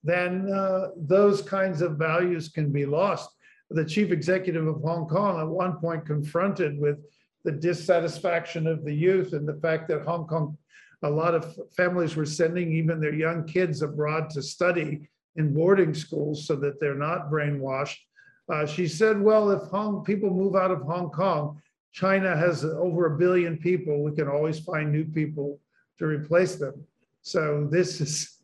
then 0.03 0.51
uh, 0.53 0.89
those 0.97 1.41
kinds 1.43 1.83
of 1.83 1.97
values 1.97 2.49
can 2.49 2.73
be 2.73 2.85
lost. 2.85 3.31
The 3.71 3.85
chief 3.85 4.11
executive 4.11 4.67
of 4.67 4.81
Hong 4.83 5.07
Kong 5.07 5.41
at 5.41 5.47
one 5.47 5.79
point 5.79 6.07
confronted 6.07 6.79
with 6.79 6.99
the 7.44 7.53
dissatisfaction 7.53 8.66
of 8.66 8.85
the 8.85 8.94
youth 8.94 9.33
and 9.33 9.46
the 9.46 9.61
fact 9.61 9.88
that 9.88 10.03
Hong 10.03 10.27
Kong, 10.27 10.57
a 11.03 11.11
lot 11.11 11.35
of 11.35 11.57
families 11.77 12.16
were 12.16 12.27
sending 12.27 12.72
even 12.72 13.01
their 13.01 13.14
young 13.14 13.46
kids 13.46 13.83
abroad 13.83 14.31
to 14.31 14.42
study 14.42 15.09
in 15.37 15.55
boarding 15.55 15.94
schools 15.94 16.46
so 16.46 16.57
that 16.57 16.81
they're 16.81 16.94
not 16.94 17.31
brainwashed. 17.31 17.98
Uh, 18.53 18.66
she 18.66 18.88
said, 18.88 19.20
well, 19.20 19.51
if 19.51 19.62
Hong, 19.70 20.05
people 20.05 20.31
move 20.31 20.57
out 20.57 20.70
of 20.70 20.83
Hong 20.83 21.11
Kong, 21.11 21.61
China 21.92 22.37
has 22.37 22.64
over 22.64 23.07
a 23.07 23.18
billion 23.18 23.57
people. 23.59 24.03
We 24.03 24.12
can 24.12 24.29
always 24.29 24.61
find 24.61 24.90
new 24.90 25.05
people 25.05 25.61
to 25.98 26.07
replace 26.07 26.57
them. 26.57 26.85
So 27.22 27.68
this 27.70 28.01
is, 28.01 28.38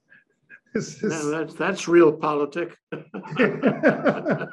this 0.75 1.03
Now, 1.03 1.09
is. 1.21 1.31
That's, 1.31 1.55
that's 1.55 1.85
realpolitik. 1.87 2.75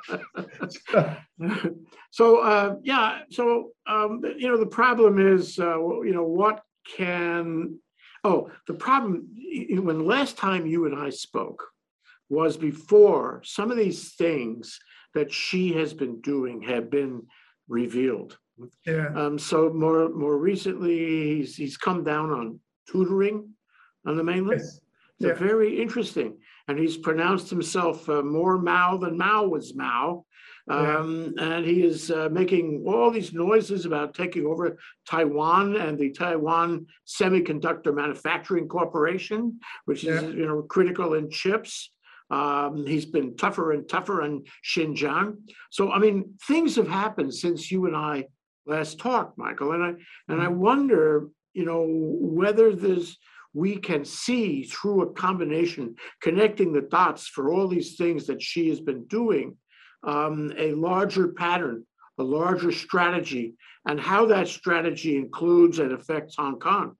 So, 2.13 2.39
uh, 2.41 2.75
yeah, 2.83 3.19
so, 3.29 3.69
um, 3.87 4.21
you 4.37 4.49
know, 4.49 4.57
the 4.57 4.65
problem 4.65 5.17
is, 5.33 5.57
uh, 5.59 5.77
you 6.03 6.11
know, 6.13 6.25
what 6.25 6.61
can, 6.97 7.79
oh, 8.25 8.49
the 8.67 8.73
problem, 8.73 9.29
y- 9.37 9.67
y- 9.71 9.79
when 9.79 10.05
last 10.05 10.35
time 10.37 10.65
you 10.65 10.85
and 10.87 10.95
I 10.95 11.09
spoke 11.09 11.65
was 12.29 12.57
before 12.57 13.41
some 13.45 13.71
of 13.71 13.77
these 13.77 14.13
things 14.15 14.77
that 15.13 15.31
Xi 15.31 15.71
has 15.73 15.93
been 15.93 16.19
doing 16.19 16.61
have 16.63 16.89
been 16.89 17.23
revealed. 17.69 18.37
Yeah, 18.85 19.07
Um, 19.15 19.39
so 19.39 19.71
more, 19.71 20.09
more 20.09 20.37
recently, 20.37 21.37
he's, 21.37 21.55
he's 21.55 21.77
come 21.77 22.03
down 22.03 22.29
on 22.31 22.59
tutoring 22.91 23.51
on 24.05 24.17
the 24.17 24.23
mainland. 24.23 24.59
yes, 24.59 24.80
They're 25.21 25.33
Yeah. 25.33 25.47
very 25.53 25.81
interesting. 25.81 26.37
And 26.67 26.77
he's 26.79 26.97
pronounced 26.97 27.49
himself 27.49 28.07
uh, 28.09 28.21
more 28.21 28.57
Mao 28.57 28.97
than 28.97 29.17
Mao 29.17 29.45
was 29.47 29.75
Mao. 29.75 30.25
Yeah. 30.67 30.97
Um, 30.97 31.33
and 31.39 31.65
he 31.65 31.83
is 31.83 32.11
uh, 32.11 32.29
making 32.31 32.83
all 32.87 33.09
these 33.11 33.33
noises 33.33 33.85
about 33.85 34.13
taking 34.13 34.45
over 34.45 34.77
Taiwan 35.07 35.75
and 35.75 35.97
the 35.97 36.11
Taiwan 36.11 36.85
Semiconductor 37.07 37.93
Manufacturing 37.93 38.67
Corporation, 38.67 39.59
which 39.85 40.03
is, 40.03 40.21
Yeah. 40.21 40.29
you 40.29 40.45
know, 40.47 40.61
critical 40.63 41.15
in 41.15 41.29
chips. 41.29 41.91
Um, 42.29 42.85
he's 42.85 43.05
been 43.05 43.35
tougher 43.35 43.73
and 43.73 43.89
tougher 43.89 44.21
on 44.21 44.43
Xinjiang. 44.63 45.37
So, 45.71 45.91
I 45.91 45.99
mean, 45.99 46.35
things 46.47 46.75
have 46.77 46.87
happened 46.87 47.33
since 47.33 47.71
you 47.71 47.87
and 47.87 47.95
I 47.95 48.27
last 48.65 48.99
talked, 48.99 49.37
Michael. 49.37 49.73
And 49.73 49.83
I, 49.83 49.93
and 50.29 50.41
I 50.41 50.47
wonder, 50.47 51.27
you 51.53 51.65
know, 51.65 51.85
whether 51.87 52.73
there's, 52.73 53.17
we 53.53 53.77
can 53.77 54.05
see 54.05 54.63
through 54.63 55.01
a 55.01 55.13
combination, 55.13 55.95
connecting 56.21 56.71
the 56.71 56.81
dots 56.81 57.27
for 57.27 57.51
all 57.51 57.67
these 57.67 57.95
things 57.95 58.27
that 58.27 58.41
Xi 58.41 58.69
has 58.69 58.79
been 58.79 59.05
doing, 59.05 59.57
um, 60.03 60.51
a 60.57 60.73
larger 60.73 61.29
pattern, 61.29 61.85
a 62.17 62.23
larger 62.23 62.71
strategy, 62.71 63.55
and 63.85 63.99
how 63.99 64.25
that 64.27 64.47
strategy 64.47 65.17
includes 65.17 65.79
and 65.79 65.91
affects 65.91 66.35
Hong 66.37 66.59
Kong. 66.59 66.95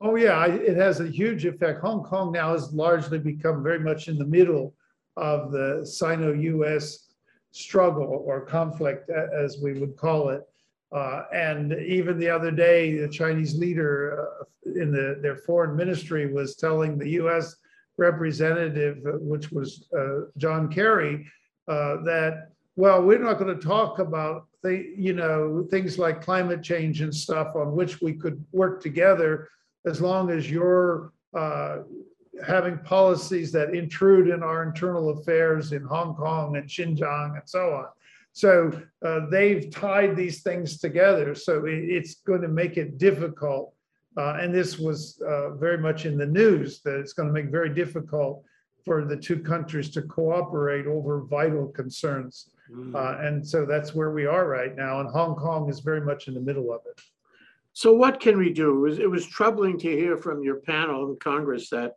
oh 0.00 0.16
yeah, 0.16 0.44
it 0.46 0.76
has 0.76 1.00
a 1.00 1.08
huge 1.08 1.46
effect. 1.46 1.80
Hong 1.80 2.02
Kong 2.02 2.32
now 2.32 2.52
has 2.52 2.72
largely 2.72 3.18
become 3.18 3.62
very 3.62 3.78
much 3.78 4.08
in 4.08 4.18
the 4.18 4.26
middle 4.26 4.74
of 5.16 5.52
the 5.52 5.86
Sino-US 5.86 7.14
struggle 7.52 8.22
or 8.26 8.44
conflict, 8.44 9.08
as 9.10 9.58
we 9.62 9.72
would 9.80 9.96
call 9.96 10.28
it. 10.28 10.42
Uh, 10.94 11.24
And 11.32 11.72
even 11.72 12.18
the 12.18 12.30
other 12.30 12.50
day, 12.50 12.98
the 12.98 13.08
Chinese 13.08 13.54
leader 13.54 14.28
uh, 14.40 14.44
in 14.80 14.92
the, 14.92 15.18
their 15.20 15.36
foreign 15.36 15.76
ministry 15.76 16.32
was 16.32 16.56
telling 16.56 16.96
the 16.96 17.10
US 17.22 17.56
representative, 17.98 18.98
uh, 19.06 19.18
which 19.18 19.50
was 19.50 19.88
uh, 19.96 20.26
John 20.36 20.70
Kerry, 20.70 21.26
uh, 21.68 22.02
that, 22.04 22.50
well, 22.76 23.02
we're 23.02 23.18
not 23.18 23.38
going 23.38 23.58
to 23.58 23.66
talk 23.66 23.98
about, 23.98 24.46
you 24.64 25.12
know, 25.12 25.66
things 25.70 25.98
like 25.98 26.22
climate 26.22 26.62
change 26.62 27.00
and 27.00 27.14
stuff 27.14 27.54
on 27.56 27.74
which 27.74 28.00
we 28.00 28.12
could 28.12 28.44
work 28.52 28.80
together 28.82 29.48
as 29.86 30.00
long 30.00 30.30
as 30.30 30.50
you're 30.50 31.12
having 32.44 32.78
policies 32.78 33.50
that 33.52 33.74
intrude 33.74 34.28
in 34.28 34.42
our 34.42 34.62
internal 34.62 35.10
affairs 35.10 35.72
in 35.72 35.82
Hong 35.84 36.14
Kong 36.14 36.56
and 36.56 36.68
Xinjiang 36.68 37.38
and 37.38 37.48
so 37.48 37.74
on. 37.74 37.86
So 38.36 38.70
uh, 39.02 39.20
they've 39.30 39.70
tied 39.70 40.14
these 40.14 40.42
things 40.42 40.78
together. 40.78 41.34
So 41.34 41.64
it- 41.64 41.88
it's 41.96 42.16
going 42.16 42.42
to 42.42 42.48
make 42.62 42.76
it 42.76 42.98
difficult. 42.98 43.72
Uh, 44.18 44.34
And 44.40 44.54
this 44.54 44.78
was 44.78 44.98
uh, 45.22 45.54
very 45.56 45.78
much 45.78 46.04
in 46.04 46.18
the 46.18 46.26
news, 46.26 46.82
that 46.82 46.98
it's 47.00 47.14
going 47.14 47.28
to 47.28 47.32
make 47.32 47.50
very 47.50 47.70
difficult 47.82 48.44
for 48.84 49.06
the 49.06 49.16
two 49.16 49.40
countries 49.52 49.88
to 49.92 50.02
cooperate 50.02 50.86
over 50.86 51.22
vital 51.22 51.66
concerns. 51.68 52.50
Uh, 52.94 53.16
And 53.26 53.36
so 53.52 53.58
that's 53.64 53.94
where 53.94 54.12
we 54.18 54.26
are 54.26 54.46
right 54.58 54.74
now. 54.76 55.00
And 55.00 55.08
Hong 55.08 55.34
Kong 55.34 55.70
is 55.70 55.80
very 55.80 56.02
much 56.10 56.28
in 56.28 56.34
the 56.34 56.46
middle 56.48 56.70
of 56.76 56.82
it. 56.90 57.00
So 57.72 57.88
what 57.94 58.20
can 58.20 58.36
we 58.38 58.50
do? 58.52 58.68
It 58.76 58.80
was, 58.88 58.98
it 58.98 59.10
was 59.16 59.26
troubling 59.38 59.78
to 59.78 59.88
hear 60.02 60.14
from 60.18 60.42
your 60.42 60.56
panel 60.72 61.08
in 61.08 61.16
Congress 61.32 61.70
that 61.70 61.92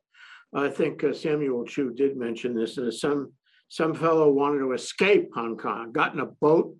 I 0.54 0.70
think 0.70 1.04
uh, 1.04 1.12
Samuel 1.14 1.66
Chu 1.66 1.84
did 1.94 2.16
mention 2.16 2.56
this, 2.56 2.76
that 2.76 2.92
some, 2.94 3.34
some 3.70 3.94
fellow 3.94 4.30
wanted 4.30 4.60
to 4.60 4.74
escape 4.74 5.30
Hong 5.36 5.56
Kong, 5.58 5.92
got 5.92 6.14
in 6.14 6.20
a 6.20 6.26
boat 6.26 6.76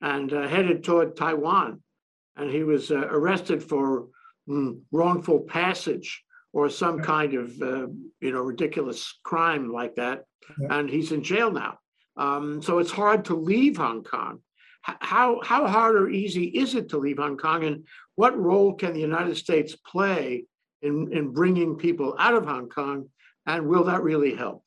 and 0.00 0.32
uh, 0.32 0.46
headed 0.48 0.82
toward 0.84 1.16
Taiwan. 1.16 1.80
And 2.36 2.50
he 2.50 2.64
was 2.64 2.90
uh, 2.90 2.96
arrested 3.10 3.62
for 3.62 4.08
mm, 4.48 4.80
wrongful 4.90 5.40
passage 5.40 6.22
or 6.52 6.68
some 6.68 6.98
Yeah. 6.98 7.04
kind 7.04 7.34
of, 7.34 7.62
uh, 7.62 7.86
you 8.20 8.32
know, 8.32 8.42
ridiculous 8.42 9.18
crime 9.22 9.72
like 9.72 9.94
that. 9.96 10.24
Yeah. 10.60 10.78
And 10.78 10.90
he's 10.90 11.12
in 11.12 11.22
jail 11.22 11.50
now. 11.50 11.78
Um, 12.16 12.60
So 12.60 12.78
it's 12.78 12.90
hard 12.90 13.24
to 13.26 13.34
leave 13.36 13.76
Hong 13.76 14.02
Kong. 14.02 14.40
H- 14.88 14.96
How, 15.00 15.40
how 15.44 15.66
hard 15.68 15.94
or 15.94 16.08
easy 16.10 16.44
is 16.44 16.74
it 16.74 16.88
to 16.90 16.98
leave 16.98 17.18
Hong 17.18 17.36
Kong? 17.38 17.64
And 17.64 17.86
what 18.16 18.36
role 18.36 18.74
can 18.74 18.92
the 18.94 19.00
United 19.00 19.36
States 19.36 19.76
play 19.76 20.44
in, 20.82 21.12
in 21.12 21.32
bringing 21.32 21.76
people 21.76 22.16
out 22.18 22.34
of 22.34 22.44
Hong 22.46 22.68
Kong? 22.68 23.08
And 23.46 23.68
will 23.68 23.84
that 23.84 24.02
really 24.02 24.34
help? 24.34 24.64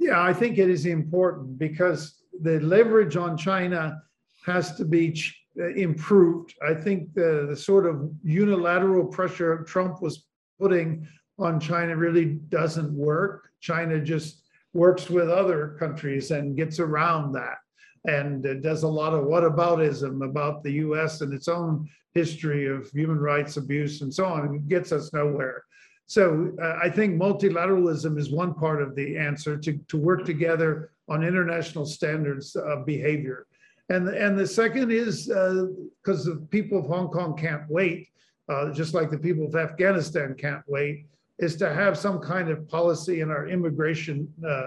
Yeah, 0.00 0.22
I 0.22 0.32
think 0.32 0.56
it 0.56 0.70
is 0.70 0.86
important 0.86 1.58
because 1.58 2.22
the 2.40 2.58
leverage 2.60 3.16
on 3.16 3.36
China 3.36 4.02
has 4.46 4.74
to 4.76 4.86
be 4.86 5.22
uh, 5.60 5.68
improved. 5.74 6.54
I 6.66 6.72
think 6.72 7.12
the, 7.12 7.46
the 7.50 7.56
sort 7.56 7.84
of 7.84 8.10
unilateral 8.24 9.04
pressure 9.04 9.62
Trump 9.64 10.00
was 10.00 10.24
putting 10.58 11.06
on 11.38 11.60
China 11.60 11.94
really 11.96 12.24
doesn't 12.48 12.90
work. 12.92 13.50
China 13.60 14.00
just 14.00 14.42
works 14.72 15.10
with 15.10 15.28
other 15.28 15.76
countries 15.78 16.30
and 16.30 16.56
gets 16.56 16.80
around 16.80 17.32
that. 17.32 17.58
And 18.06 18.46
uh, 18.46 18.54
does 18.54 18.84
a 18.84 18.88
lot 18.88 19.12
of 19.12 19.26
whataboutism 19.26 20.24
about 20.24 20.62
the 20.62 20.72
US 20.88 21.20
and 21.20 21.34
its 21.34 21.46
own 21.46 21.86
history 22.14 22.66
of 22.66 22.88
human 22.90 23.18
rights 23.18 23.58
abuse 23.58 24.00
and 24.00 24.12
so 24.12 24.24
on, 24.24 24.46
and 24.46 24.66
gets 24.66 24.92
us 24.92 25.12
nowhere. 25.12 25.62
So 26.10 26.50
uh, 26.60 26.76
I 26.82 26.90
think 26.90 27.22
multilateralism 27.22 28.18
is 28.18 28.32
one 28.32 28.52
part 28.52 28.82
of 28.82 28.96
the 28.96 29.16
answer 29.16 29.56
to, 29.56 29.78
to 29.86 29.96
work 29.96 30.24
together 30.24 30.90
on 31.08 31.22
international 31.22 31.86
standards 31.86 32.56
of 32.56 32.84
behavior. 32.84 33.46
And, 33.90 34.08
and 34.08 34.36
the 34.36 34.44
second 34.44 34.90
is 34.90 35.28
because 35.28 36.24
the 36.24 36.44
people 36.50 36.80
of 36.80 36.86
Hong 36.86 37.10
Kong 37.10 37.36
can't 37.36 37.62
wait, 37.70 38.08
uh, 38.48 38.72
just 38.72 38.92
like 38.92 39.12
the 39.12 39.18
people 39.18 39.46
of 39.46 39.54
Afghanistan 39.54 40.34
can't 40.36 40.64
wait, 40.66 41.06
is 41.38 41.54
to 41.58 41.72
have 41.72 41.96
some 41.96 42.18
kind 42.18 42.48
of 42.48 42.68
policy 42.68 43.20
in 43.20 43.30
our 43.30 43.46
immigration 43.46 44.26
uh, 44.44 44.66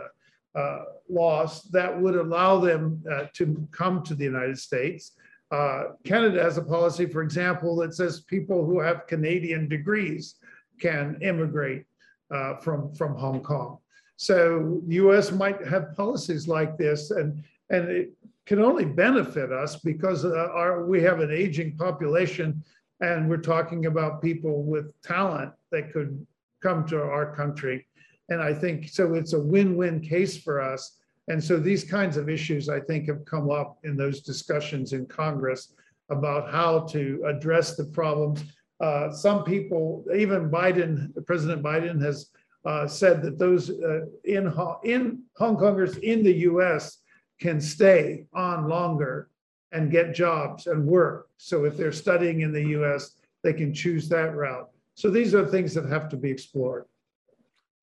uh, 0.57 0.83
laws 1.09 1.63
that 1.73 1.91
would 2.01 2.15
allow 2.15 2.57
them 2.57 3.03
uh, 3.11 3.25
to 3.33 3.67
come 3.73 4.01
to 4.03 4.15
the 4.15 4.23
United 4.23 4.57
States. 4.57 5.11
Uh, 5.51 5.87
Canada 6.05 6.41
has 6.41 6.57
a 6.57 6.63
policy, 6.63 7.05
for 7.05 7.21
example, 7.21 7.75
that 7.75 7.93
says 7.93 8.21
people 8.21 8.65
who 8.65 8.79
have 8.79 9.07
Canadian 9.07 9.67
degrees 9.67 10.35
can 10.83 11.17
immigrate 11.21 11.85
uh, 12.29 12.57
from, 12.57 12.93
from 12.93 13.15
Hong 13.15 13.41
Kong. 13.41 13.77
So 14.17 14.81
US 14.87 15.31
might 15.31 15.65
have 15.65 15.95
policies 15.95 16.47
like 16.47 16.77
this 16.77 17.11
and, 17.11 17.43
and 17.69 17.89
it 17.89 18.11
can 18.45 18.59
only 18.59 18.85
benefit 18.85 19.51
us 19.51 19.77
because 19.77 20.25
uh, 20.25 20.49
our, 20.61 20.85
we 20.85 21.01
have 21.01 21.21
an 21.21 21.31
aging 21.31 21.77
population 21.77 22.61
and 22.99 23.29
we're 23.29 23.37
talking 23.55 23.85
about 23.85 24.21
people 24.21 24.63
with 24.63 24.85
talent 25.01 25.53
that 25.71 25.91
could 25.93 26.25
come 26.61 26.85
to 26.87 27.01
our 27.01 27.35
country. 27.35 27.87
And 28.29 28.41
I 28.41 28.53
think, 28.53 28.89
so 28.89 29.13
it's 29.13 29.33
a 29.33 29.39
win-win 29.39 30.01
case 30.01 30.37
for 30.37 30.61
us. 30.61 30.97
And 31.29 31.41
so 31.41 31.57
these 31.57 31.83
kinds 31.83 32.17
of 32.17 32.29
issues, 32.29 32.67
I 32.67 32.79
think, 32.81 33.07
have 33.07 33.23
come 33.25 33.49
up 33.49 33.77
in 33.83 33.95
those 33.95 34.21
discussions 34.21 34.93
in 34.93 35.05
Congress 35.05 35.73
about 36.09 36.51
how 36.51 36.79
to 36.95 37.23
address 37.25 37.75
the 37.75 37.85
problems 37.85 38.43
uh, 38.83 39.09
some 39.13 39.45
people, 39.45 40.03
even 40.13 40.49
Biden, 40.49 41.13
President 41.25 41.63
Biden 41.63 42.01
has 42.01 42.31
uh, 42.65 42.85
said 42.85 43.21
that 43.21 43.39
those 43.39 43.69
uh, 43.69 44.01
in, 44.25 44.45
Ho- 44.45 44.79
in 44.83 45.23
Hong 45.37 45.55
Kongers 45.55 45.97
in 45.99 46.21
the 46.21 46.33
US 46.51 46.99
can 47.39 47.61
stay 47.61 48.25
on 48.33 48.67
longer 48.67 49.29
and 49.71 49.89
get 49.89 50.13
jobs 50.13 50.67
and 50.67 50.85
work. 50.85 51.29
So 51.37 51.63
if 51.63 51.77
they're 51.77 51.93
studying 51.93 52.41
in 52.41 52.51
the 52.51 52.65
US, 52.77 53.15
they 53.41 53.53
can 53.53 53.73
choose 53.73 54.09
that 54.09 54.35
route. 54.35 54.69
So 54.95 55.09
these 55.09 55.33
are 55.33 55.45
things 55.45 55.73
that 55.75 55.85
have 55.85 56.09
to 56.09 56.17
be 56.17 56.29
explored. 56.29 56.85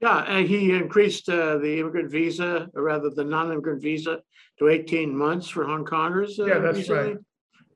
Yeah, 0.02 0.18
and 0.26 0.46
he 0.46 0.72
increased 0.72 1.28
uh, 1.28 1.56
the 1.58 1.80
immigrant 1.80 2.10
visa, 2.10 2.68
or 2.74 2.82
rather 2.82 3.10
the 3.10 3.24
non-immigrant 3.24 3.82
visa 3.82 4.20
to 4.58 4.68
18 4.68 5.16
months 5.16 5.48
for 5.48 5.64
Hong 5.64 5.84
Kongers. 5.84 6.38
uh, 6.38 6.44
Yeah, 6.46 6.58
that's 6.58 6.78
recently. 6.78 7.12
right. 7.14 7.18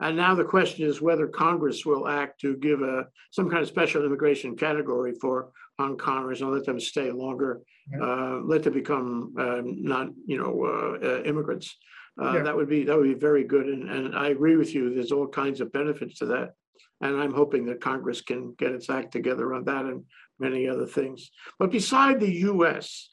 And 0.00 0.16
now 0.16 0.34
the 0.34 0.44
question 0.44 0.86
is 0.86 1.00
whether 1.00 1.26
Congress 1.28 1.86
will 1.86 2.08
act 2.08 2.40
to 2.40 2.56
give 2.56 2.82
a, 2.82 3.06
some 3.30 3.48
kind 3.48 3.62
of 3.62 3.68
special 3.68 4.04
immigration 4.04 4.56
category 4.56 5.14
for 5.20 5.50
Hong 5.78 5.96
Kongers 5.96 6.40
and 6.40 6.50
let 6.52 6.64
them 6.64 6.80
stay 6.80 7.10
longer, 7.10 7.60
Yeah. 7.92 8.02
uh, 8.02 8.40
let 8.44 8.62
them 8.64 8.72
become 8.74 9.34
uh, 9.38 9.62
not, 9.64 10.08
you 10.26 10.38
know, 10.38 10.64
uh, 10.64 11.06
uh, 11.06 11.22
immigrants. 11.22 11.76
Uh, 12.20 12.32
Yeah. 12.34 12.42
That 12.42 12.56
would 12.56 12.68
be, 12.68 12.84
that 12.84 12.96
would 12.96 13.04
be 13.14 13.14
very 13.14 13.44
good. 13.44 13.66
And, 13.66 13.88
and 13.88 14.16
I 14.16 14.28
agree 14.28 14.56
with 14.56 14.74
you. 14.74 14.94
There's 14.94 15.12
all 15.12 15.28
kinds 15.28 15.60
of 15.60 15.72
benefits 15.72 16.18
to 16.18 16.26
that. 16.26 16.54
And 17.00 17.20
I'm 17.20 17.32
hoping 17.34 17.66
that 17.66 17.80
Congress 17.80 18.20
can 18.20 18.54
get 18.58 18.72
its 18.72 18.88
act 18.90 19.12
together 19.12 19.52
on 19.54 19.64
that 19.64 19.84
and 19.84 20.04
many 20.38 20.68
other 20.68 20.86
things. 20.86 21.30
But 21.58 21.70
beside 21.70 22.18
the 22.20 22.32
US, 22.52 23.10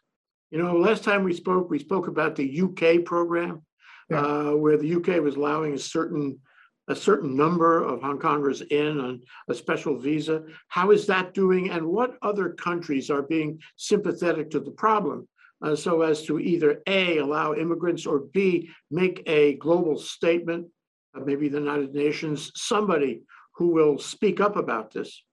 you 0.49 0.57
know, 0.61 0.75
last 0.77 1.03
time 1.03 1.23
we 1.23 1.33
spoke, 1.33 1.69
we 1.69 1.79
spoke 1.79 2.07
about 2.07 2.35
the 2.35 2.61
UK 2.61 3.03
program, 3.05 3.61
Yeah. 4.09 4.21
uh, 4.21 4.51
where 4.55 4.77
the 4.77 4.95
UK 4.95 5.19
was 5.21 5.35
allowing 5.35 5.73
a 5.73 5.79
certain, 5.79 6.39
a 6.91 6.95
certain 6.95 7.35
number 7.35 7.83
of 7.83 8.01
Hong 8.01 8.19
Kongers 8.19 8.61
in 8.69 8.99
on 8.99 9.21
a 9.49 9.53
special 9.53 9.97
visa. 9.97 10.43
How 10.67 10.91
is 10.91 11.07
that 11.07 11.33
doing? 11.33 11.71
And 11.71 11.85
what 11.85 12.17
other 12.21 12.49
countries 12.49 13.09
are 13.09 13.23
being 13.23 13.59
sympathetic 13.77 14.51
to 14.51 14.59
the 14.59 14.71
problem? 14.71 15.27
uh, 15.61 15.75
so 15.75 16.01
as 16.01 16.23
to 16.23 16.39
either 16.39 16.81
A, 16.87 17.17
allow 17.17 17.53
immigrants, 17.53 18.05
or 18.05 18.19
B, 18.19 18.69
make 18.89 19.23
a 19.27 19.55
global 19.55 19.97
statement, 19.97 20.67
uh, 21.15 21.21
maybe 21.23 21.49
the 21.49 21.59
United 21.59 21.93
Nations, 21.93 22.51
somebody 22.55 23.21
who 23.55 23.67
will 23.67 23.97
speak 23.97 24.39
up 24.41 24.55
about 24.55 24.91
this. 24.91 25.23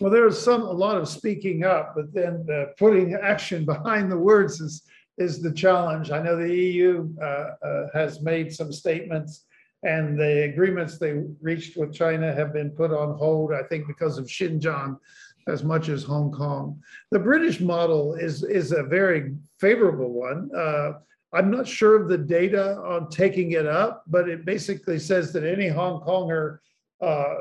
Well, 0.00 0.10
there's 0.10 0.40
some, 0.40 0.62
a 0.62 0.72
lot 0.72 0.98
of 0.98 1.08
speaking 1.08 1.64
up, 1.64 1.94
but 1.94 2.12
then 2.12 2.46
uh, 2.52 2.72
putting 2.78 3.14
action 3.14 3.64
behind 3.74 4.10
the 4.10 4.18
words 4.18 4.60
is, 4.60 4.82
is 5.18 5.40
the 5.40 5.52
challenge. 5.52 6.10
I 6.10 6.20
know 6.20 6.36
the 6.36 6.54
EU 6.54 7.08
uh, 7.22 7.24
uh, 7.24 7.86
has 7.94 8.20
made 8.20 8.52
some 8.52 8.72
statements 8.72 9.44
and 9.84 10.18
the 10.18 10.44
agreements 10.44 10.98
they 10.98 11.22
reached 11.40 11.76
with 11.76 11.92
China 11.92 12.32
have 12.32 12.52
been 12.52 12.70
put 12.70 12.90
on 12.90 13.16
hold, 13.16 13.52
I 13.52 13.62
think 13.64 13.86
because 13.86 14.18
of 14.18 14.26
Xinjiang 14.26 14.98
as 15.46 15.62
much 15.62 15.90
as 15.90 16.02
Hong 16.02 16.32
Kong. 16.32 16.80
The 17.10 17.18
British 17.18 17.60
model 17.60 18.14
is, 18.14 18.42
is 18.42 18.72
a 18.72 18.82
very 18.82 19.34
favorable 19.60 20.10
one. 20.10 20.50
Uh, 20.56 20.92
I'm 21.34 21.50
not 21.50 21.68
sure 21.68 22.00
of 22.00 22.08
the 22.08 22.16
data 22.16 22.76
on 22.78 23.10
taking 23.10 23.52
it 23.52 23.66
up, 23.66 24.04
but 24.06 24.28
it 24.28 24.46
basically 24.46 24.98
says 24.98 25.32
that 25.32 25.44
any 25.44 25.68
Hong 25.68 26.00
Konger 26.00 26.58
uh, 27.02 27.34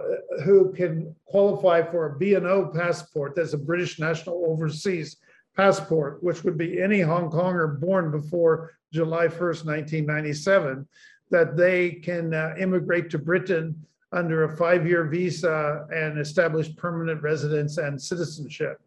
who 0.43 0.73
can 0.73 1.15
qualify 1.25 1.81
for 1.81 2.07
a 2.07 2.19
BN(O) 2.19 2.73
passport, 2.73 3.35
that's 3.35 3.53
a 3.53 3.57
British 3.57 3.99
national 3.99 4.43
overseas 4.45 5.17
passport, 5.55 6.21
which 6.21 6.43
would 6.43 6.57
be 6.57 6.81
any 6.81 6.99
Hong 6.99 7.29
Konger 7.29 7.79
born 7.79 8.11
before 8.11 8.73
July 8.91 9.27
1st, 9.27 9.65
1997, 9.65 10.87
that 11.33 11.57
they 11.57 11.89
can 11.89 12.31
uh, 12.31 12.53
immigrate 12.59 13.09
to 13.09 13.17
Britain 13.17 13.75
under 14.11 14.43
a 14.43 14.55
five-year 14.55 15.05
visa 15.05 15.87
and 15.91 16.19
establish 16.19 16.73
permanent 16.75 17.23
residence 17.23 17.79
and 17.79 17.99
citizenship. 17.99 18.79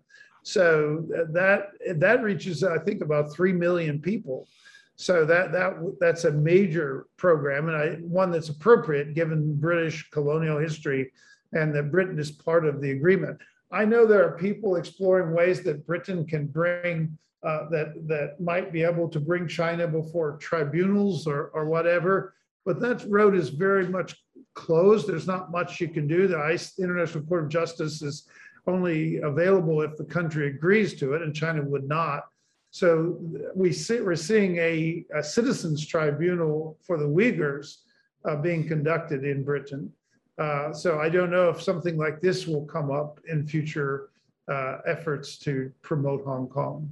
So 0.44 1.04
that, 1.32 1.70
that 1.96 2.22
reaches, 2.22 2.62
I 2.62 2.78
think, 2.78 3.02
about 3.02 3.32
3 3.32 3.52
million 3.52 4.00
people. 4.00 4.46
So 4.94 5.24
that, 5.24 5.50
that, 5.50 5.72
that's 5.98 6.22
a 6.22 6.30
major 6.30 7.08
program 7.16 7.68
and 7.68 7.76
I, 7.76 7.86
one 7.96 8.30
that's 8.30 8.48
appropriate 8.48 9.14
given 9.14 9.56
British 9.56 10.08
colonial 10.10 10.58
history 10.58 11.10
and 11.52 11.74
that 11.74 11.90
Britain 11.90 12.18
is 12.18 12.30
part 12.30 12.64
of 12.64 12.80
the 12.80 12.92
agreement. 12.92 13.38
I 13.72 13.84
know 13.84 14.06
there 14.06 14.24
are 14.24 14.38
people 14.38 14.76
exploring 14.76 15.34
ways 15.34 15.64
that 15.64 15.84
Britain 15.84 16.24
can 16.24 16.46
bring, 16.46 17.18
uh, 17.42 17.68
that, 17.70 17.94
that 18.06 18.40
might 18.40 18.72
be 18.72 18.82
able 18.82 19.08
to 19.08 19.20
bring 19.20 19.46
China 19.46 19.86
before 19.86 20.36
tribunals 20.38 21.26
or, 21.26 21.48
or 21.48 21.66
whatever. 21.66 22.34
But 22.64 22.80
that 22.80 23.04
road 23.08 23.36
is 23.36 23.50
very 23.50 23.86
much 23.86 24.16
closed. 24.54 25.06
There's 25.06 25.26
not 25.26 25.52
much 25.52 25.80
you 25.80 25.88
can 25.88 26.08
do. 26.08 26.26
The 26.26 26.36
ICJ, 26.36 26.78
International 26.78 27.24
Court 27.24 27.44
of 27.44 27.50
Justice 27.50 28.02
is 28.02 28.28
only 28.66 29.18
available 29.18 29.82
if 29.82 29.96
the 29.96 30.04
country 30.04 30.48
agrees 30.48 30.94
to 30.94 31.14
it 31.14 31.22
and 31.22 31.34
China 31.34 31.62
would 31.62 31.86
not. 31.86 32.24
So 32.70 33.18
we 33.54 33.72
see, 33.72 34.00
we're 34.00 34.16
seeing 34.16 34.58
a, 34.58 35.04
a 35.14 35.22
citizens 35.22 35.86
tribunal 35.86 36.76
for 36.82 36.98
the 36.98 37.06
Uyghurs 37.06 37.76
uh, 38.24 38.36
being 38.36 38.66
conducted 38.66 39.24
in 39.24 39.44
Britain. 39.44 39.92
Uh, 40.38 40.72
so 40.72 40.98
I 40.98 41.08
don't 41.08 41.30
know 41.30 41.48
if 41.48 41.62
something 41.62 41.96
like 41.96 42.20
this 42.20 42.46
will 42.46 42.66
come 42.66 42.90
up 42.90 43.20
in 43.28 43.46
future 43.46 44.10
uh, 44.52 44.78
efforts 44.86 45.38
to 45.38 45.72
promote 45.82 46.24
Hong 46.24 46.48
Kong. 46.48 46.90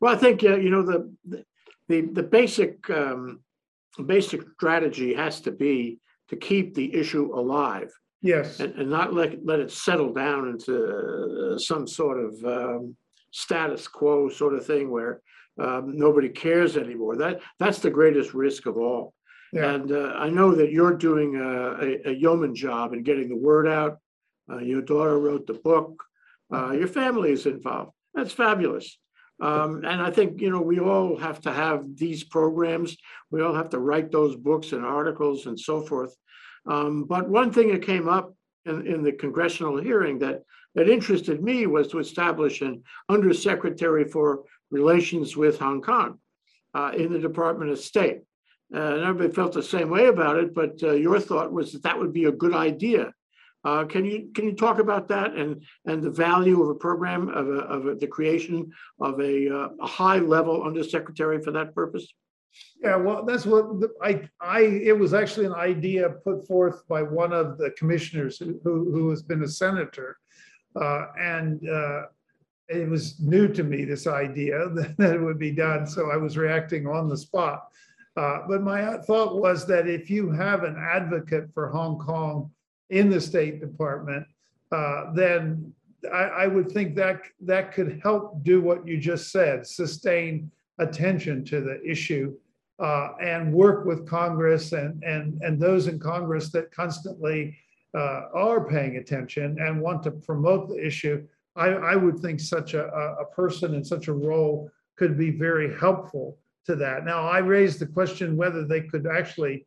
Well, 0.00 0.14
I 0.14 0.18
think, 0.18 0.44
uh, 0.44 0.56
you 0.56 0.70
know, 0.70 0.82
the, 0.82 1.12
the, 1.88 2.02
the 2.02 2.22
basic, 2.22 2.88
um, 2.90 3.40
basic 4.06 4.42
strategy 4.54 5.14
has 5.14 5.40
to 5.42 5.50
be 5.50 5.98
to 6.28 6.36
keep 6.36 6.74
the 6.74 6.94
issue 6.94 7.34
alive 7.34 7.90
Yes, 8.20 8.60
and, 8.60 8.74
and 8.74 8.90
not 8.90 9.14
let, 9.14 9.44
let 9.44 9.60
it 9.60 9.70
settle 9.70 10.12
down 10.12 10.48
into 10.48 11.54
uh, 11.54 11.58
some 11.58 11.86
sort 11.86 12.18
of 12.18 12.34
um, 12.44 12.96
status 13.32 13.86
quo 13.88 14.28
sort 14.28 14.54
of 14.54 14.66
thing 14.66 14.90
where 14.90 15.20
um, 15.60 15.96
nobody 15.96 16.28
cares 16.28 16.76
anymore. 16.76 17.16
That, 17.16 17.40
that's 17.58 17.78
the 17.78 17.90
greatest 17.90 18.34
risk 18.34 18.66
of 18.66 18.76
all. 18.76 19.14
yeah, 19.52 19.70
And 19.72 19.90
uh, 19.92 20.14
I 20.18 20.28
know 20.30 20.54
that 20.54 20.70
you're 20.72 20.96
doing 20.96 21.36
a, 21.36 21.70
a- 21.80 22.10
a 22.10 22.12
yeoman 22.12 22.54
job 22.54 22.92
in 22.92 23.02
getting 23.02 23.28
the 23.28 23.36
word 23.36 23.66
out. 23.66 23.98
Uh, 24.50 24.58
Your 24.58 24.82
daughter 24.82 25.18
wrote 25.18 25.46
the 25.46 25.54
book. 25.54 26.02
Uh, 26.52 26.72
Your 26.72 26.88
family 26.88 27.30
is 27.32 27.46
involved. 27.46 27.92
That's 28.14 28.32
fabulous. 28.32 28.98
Um, 29.40 29.84
And 29.84 30.02
I 30.02 30.10
think, 30.10 30.40
you 30.40 30.50
know, 30.50 30.60
we 30.60 30.80
all 30.80 31.16
have 31.16 31.40
to 31.42 31.52
have 31.52 31.96
these 31.96 32.24
programs. 32.24 32.96
We 33.30 33.42
all 33.42 33.54
have 33.54 33.70
to 33.70 33.78
write 33.78 34.10
those 34.10 34.34
books 34.36 34.72
and 34.72 34.84
articles 34.84 35.46
and 35.46 35.58
so 35.58 35.82
forth. 35.82 36.14
Um, 36.66 37.04
But 37.04 37.28
one 37.28 37.52
thing 37.52 37.68
that 37.70 37.82
came 37.82 38.08
up 38.08 38.34
in, 38.64 38.86
in 38.86 39.02
the 39.02 39.12
congressional 39.12 39.76
hearing 39.78 40.18
that, 40.20 40.42
that 40.74 40.88
interested 40.88 41.42
me 41.42 41.66
was 41.66 41.88
to 41.88 41.98
establish 41.98 42.60
an 42.62 42.82
undersecretary 43.08 44.04
for 44.04 44.44
relations 44.70 45.36
with 45.36 45.58
Hong 45.58 45.80
Kong 45.80 46.18
uh, 46.74 46.92
in 46.96 47.12
the 47.12 47.18
Department 47.18 47.70
of 47.70 47.78
State. 47.78 48.20
Uh, 48.74 48.94
and 48.94 49.02
everybody 49.02 49.32
felt 49.32 49.52
the 49.52 49.62
same 49.62 49.88
way 49.88 50.06
about 50.06 50.36
it, 50.36 50.52
but 50.52 50.82
uh, 50.82 50.92
your 50.92 51.18
thought 51.18 51.50
was 51.50 51.72
that 51.72 51.82
that 51.84 51.98
would 51.98 52.12
be 52.12 52.26
a 52.26 52.32
good 52.32 52.54
idea. 52.54 53.14
Uh, 53.64 53.84
can 53.84 54.04
you 54.04 54.30
can 54.34 54.44
you 54.44 54.52
talk 54.54 54.78
about 54.78 55.08
that 55.08 55.34
and 55.34 55.62
and 55.86 56.02
the 56.02 56.10
value 56.10 56.62
of 56.62 56.68
a 56.70 56.74
program 56.74 57.28
of 57.28 57.48
a, 57.48 57.58
of 57.74 57.86
a, 57.86 57.94
the 57.96 58.06
creation 58.06 58.70
of 59.00 59.20
a, 59.20 59.48
uh, 59.48 59.68
a 59.80 59.86
high 59.86 60.18
level 60.18 60.62
undersecretary 60.62 61.42
for 61.42 61.50
that 61.50 61.74
purpose? 61.74 62.06
yeah, 62.82 62.96
well, 62.96 63.24
that's 63.24 63.44
what, 63.46 63.80
the- 63.80 63.92
I, 64.02 64.28
I, 64.40 64.60
it 64.62 64.96
was 64.98 65.12
actually 65.12 65.46
an 65.46 65.54
idea 65.54 66.08
put 66.24 66.46
forth 66.46 66.86
by 66.88 67.02
one 67.02 67.32
of 67.32 67.58
the 67.58 67.70
commissioners 67.72 68.38
who, 68.38 68.58
who 68.64 68.90
who 68.92 69.10
has 69.10 69.22
been 69.22 69.42
a 69.42 69.48
senator. 69.48 70.18
Uh, 70.76 71.06
And 71.18 71.68
uh, 71.68 72.02
it 72.68 72.88
was 72.88 73.18
new 73.20 73.48
to 73.48 73.64
me, 73.64 73.84
this 73.84 74.06
idea 74.06 74.68
that 74.98 75.14
it 75.14 75.20
would 75.20 75.38
be 75.38 75.50
done, 75.52 75.86
so 75.86 76.10
I 76.10 76.16
was 76.16 76.36
reacting 76.36 76.86
on 76.86 77.08
the 77.08 77.16
spot. 77.16 77.58
Uh, 78.16 78.38
But 78.48 78.62
my 78.62 78.98
thought 79.08 79.40
was 79.40 79.66
that 79.66 79.86
if 79.88 80.08
you 80.10 80.30
have 80.30 80.62
an 80.64 80.76
advocate 80.78 81.46
for 81.54 81.68
Hong 81.68 81.98
Kong 81.98 82.50
in 82.90 83.10
the 83.10 83.20
State 83.20 83.60
Department, 83.60 84.26
uh, 84.72 85.12
then 85.14 85.72
I, 86.12 86.24
I 86.24 86.46
would 86.46 86.70
think 86.70 86.94
that, 86.96 87.22
that 87.40 87.72
could 87.72 88.00
help 88.02 88.42
do 88.44 88.60
what 88.60 88.86
you 88.86 88.98
just 88.98 89.30
said, 89.30 89.66
sustain 89.66 90.50
attention 90.78 91.44
to 91.46 91.60
the 91.60 91.82
issue 91.84 92.34
uh, 92.78 93.10
and 93.20 93.52
work 93.52 93.84
with 93.84 94.06
Congress 94.06 94.72
and, 94.72 95.02
and, 95.02 95.40
and 95.42 95.60
those 95.60 95.88
in 95.88 95.98
Congress 95.98 96.50
that 96.52 96.70
constantly 96.70 97.56
uh, 97.94 98.28
are 98.34 98.64
paying 98.64 98.96
attention 98.96 99.56
and 99.60 99.80
want 99.80 100.02
to 100.04 100.10
promote 100.10 100.68
the 100.68 100.86
issue. 100.86 101.26
I, 101.56 101.68
I 101.68 101.96
would 101.96 102.20
think 102.20 102.38
such 102.38 102.74
a, 102.74 102.86
a, 102.86 103.24
person 103.24 103.74
in 103.74 103.84
such 103.84 104.06
a 104.06 104.12
role 104.12 104.70
could 104.96 105.18
be 105.18 105.30
very 105.30 105.76
helpful 105.78 106.38
to 106.66 106.76
that. 106.76 107.04
Now, 107.04 107.26
I 107.26 107.38
raised 107.38 107.80
the 107.80 107.86
question 107.86 108.36
whether 108.36 108.64
they 108.64 108.82
could 108.82 109.06
actually 109.06 109.66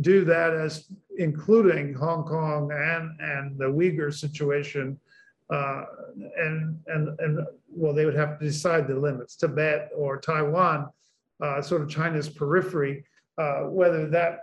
do 0.00 0.24
that 0.24 0.54
as 0.54 0.86
including 1.18 1.94
Hong 1.94 2.24
Kong 2.24 2.70
and, 2.72 3.20
and 3.20 3.58
the 3.58 3.66
Uyghur 3.66 4.12
situation. 4.12 4.98
Uh, 5.50 5.84
and, 6.36 6.78
and, 6.86 7.20
and, 7.20 7.46
well, 7.68 7.92
they 7.92 8.04
would 8.04 8.14
have 8.14 8.38
to 8.38 8.44
decide 8.44 8.88
the 8.88 8.94
limits, 8.94 9.36
Tibet 9.36 9.90
or 9.94 10.18
Taiwan, 10.18 10.88
uh, 11.42 11.60
sort 11.60 11.82
of 11.82 11.88
China's 11.88 12.28
periphery, 12.28 13.04
uh, 13.36 13.62
whether 13.62 14.08
that 14.08 14.40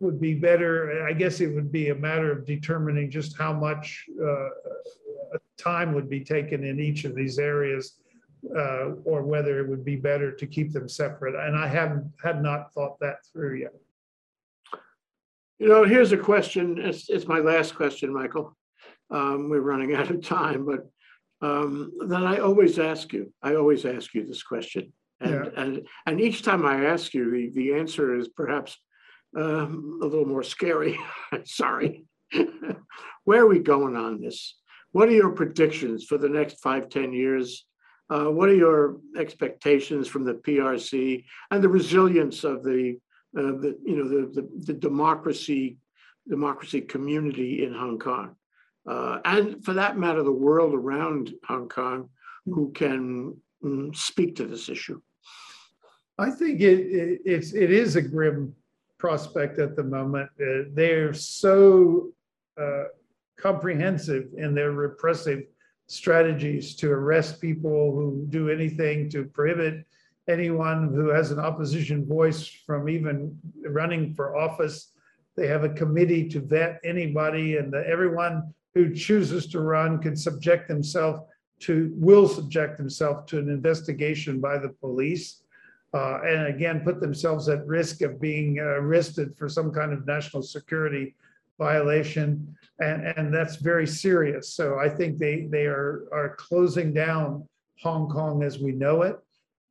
would 0.00 0.20
be 0.20 0.34
better. 0.34 1.06
I 1.06 1.12
guess 1.12 1.40
it 1.40 1.54
would 1.54 1.70
be 1.70 1.90
a 1.90 1.94
matter 1.94 2.32
of 2.32 2.44
determining 2.44 3.10
just 3.10 3.38
how 3.38 3.52
much 3.52 4.04
uh, 4.22 4.48
time 5.56 5.94
would 5.94 6.10
be 6.10 6.20
taken 6.20 6.64
in 6.64 6.80
each 6.80 7.04
of 7.04 7.14
these 7.14 7.38
areas 7.38 7.98
uh, 8.56 8.92
or 9.04 9.22
whether 9.22 9.60
it 9.60 9.68
would 9.68 9.84
be 9.84 9.96
better 9.96 10.32
to 10.32 10.46
keep 10.46 10.72
them 10.72 10.88
separate. 10.88 11.34
And 11.34 11.56
I 11.56 11.68
haven't, 11.68 12.10
had 12.22 12.42
not 12.42 12.72
thought 12.72 12.98
that 13.00 13.24
through 13.32 13.60
yet. 13.60 13.74
You 15.62 15.68
know, 15.68 15.84
here's 15.84 16.10
a 16.10 16.16
question. 16.16 16.76
It's, 16.76 17.08
it's 17.08 17.28
my 17.28 17.38
last 17.38 17.76
question, 17.76 18.12
Michael. 18.12 18.56
Um, 19.12 19.48
we're 19.48 19.60
running 19.60 19.94
out 19.94 20.10
of 20.10 20.20
time, 20.20 20.66
but 20.66 20.90
um, 21.40 21.92
that 22.08 22.26
I 22.26 22.38
always 22.38 22.80
ask 22.80 23.12
you. 23.12 23.32
I 23.44 23.54
always 23.54 23.84
ask 23.84 24.12
you 24.12 24.26
this 24.26 24.42
question. 24.42 24.92
And, 25.20 25.30
Yeah. 25.30 25.50
and, 25.56 25.86
and 26.04 26.20
each 26.20 26.42
time 26.42 26.66
I 26.66 26.86
ask 26.86 27.14
you, 27.14 27.30
the, 27.30 27.50
the 27.54 27.74
answer 27.74 28.16
is 28.16 28.26
perhaps 28.26 28.76
um, 29.36 30.00
a 30.02 30.04
little 30.06 30.24
more 30.26 30.42
scary. 30.42 30.98
Sorry. 31.44 32.06
Where 33.24 33.42
are 33.42 33.46
we 33.46 33.60
going 33.60 33.94
on 33.94 34.20
this? 34.20 34.56
What 34.90 35.10
are 35.10 35.12
your 35.12 35.30
predictions 35.30 36.06
for 36.06 36.18
the 36.18 36.28
next 36.28 36.60
five, 36.60 36.88
ten 36.88 37.12
years? 37.12 37.66
Uh, 38.10 38.24
what 38.24 38.48
are 38.48 38.56
your 38.56 38.96
expectations 39.16 40.08
from 40.08 40.24
the 40.24 40.34
PRC 40.34 41.24
and 41.52 41.62
the 41.62 41.68
resilience 41.68 42.42
of 42.42 42.64
the, 42.64 42.98
uh, 43.36 43.52
the, 43.62 43.78
you 43.84 43.96
know, 43.96 44.08
the, 44.08 44.40
the, 44.40 44.48
the 44.66 44.72
democracy, 44.74 45.78
democracy 46.28 46.80
community 46.80 47.64
in 47.64 47.72
Hong 47.72 47.98
Kong? 47.98 48.36
Uh, 48.86 49.20
and 49.24 49.64
for 49.64 49.74
that 49.74 49.96
matter, 49.96 50.22
the 50.22 50.32
world 50.32 50.74
around 50.74 51.32
Hong 51.46 51.68
Kong 51.68 52.08
who 52.46 52.72
can 52.72 53.36
mm, 53.64 53.94
speak 53.96 54.36
to 54.36 54.44
this 54.44 54.68
issue. 54.68 55.00
I 56.18 56.30
think 56.30 56.60
it, 56.60 56.80
it, 56.80 57.20
it's, 57.24 57.52
it 57.52 57.70
is 57.70 57.96
a 57.96 58.02
grim 58.02 58.54
prospect 58.98 59.58
at 59.58 59.76
the 59.76 59.84
moment. 59.84 60.28
Uh, 60.40 60.68
They're 60.74 61.14
so 61.14 62.12
uh, 62.60 62.84
comprehensive 63.38 64.28
in 64.36 64.54
their 64.54 64.72
repressive 64.72 65.44
strategies 65.86 66.74
to 66.76 66.90
arrest 66.90 67.40
people 67.40 67.92
who 67.92 68.26
do 68.30 68.48
anything 68.48 69.10
to 69.10 69.24
prohibit 69.24 69.84
anyone 70.28 70.92
who 70.94 71.08
has 71.08 71.30
an 71.30 71.38
opposition 71.38 72.06
voice 72.06 72.46
from 72.66 72.88
even 72.88 73.36
running 73.66 74.14
for 74.14 74.36
office. 74.36 74.92
They 75.36 75.46
have 75.48 75.64
a 75.64 75.70
committee 75.70 76.28
to 76.30 76.40
vet 76.40 76.80
anybody 76.84 77.56
and 77.56 77.74
everyone 77.74 78.54
who 78.74 78.94
chooses 78.94 79.46
to 79.48 79.60
run 79.60 79.98
can 79.98 80.16
subject 80.16 80.68
themselves 80.68 81.20
to, 81.60 81.92
will 81.94 82.28
subject 82.28 82.78
themselves 82.78 83.30
to 83.30 83.38
an 83.38 83.48
investigation 83.48 84.40
by 84.40 84.58
the 84.58 84.70
police 84.70 85.42
uh, 85.94 86.20
and 86.24 86.46
again, 86.46 86.80
put 86.80 87.00
themselves 87.00 87.48
at 87.48 87.66
risk 87.66 88.00
of 88.00 88.20
being 88.20 88.58
arrested 88.58 89.36
for 89.36 89.48
some 89.48 89.70
kind 89.70 89.92
of 89.92 90.06
national 90.06 90.42
security 90.42 91.14
violation. 91.58 92.56
And, 92.80 93.06
and 93.16 93.34
that's 93.34 93.56
very 93.56 93.86
serious. 93.86 94.54
So 94.54 94.78
I 94.78 94.88
think 94.88 95.18
they, 95.18 95.48
they 95.50 95.66
are, 95.66 96.04
are 96.12 96.34
closing 96.38 96.94
down 96.94 97.46
Hong 97.82 98.08
Kong 98.08 98.42
as 98.42 98.58
we 98.58 98.72
know 98.72 99.02
it. 99.02 99.18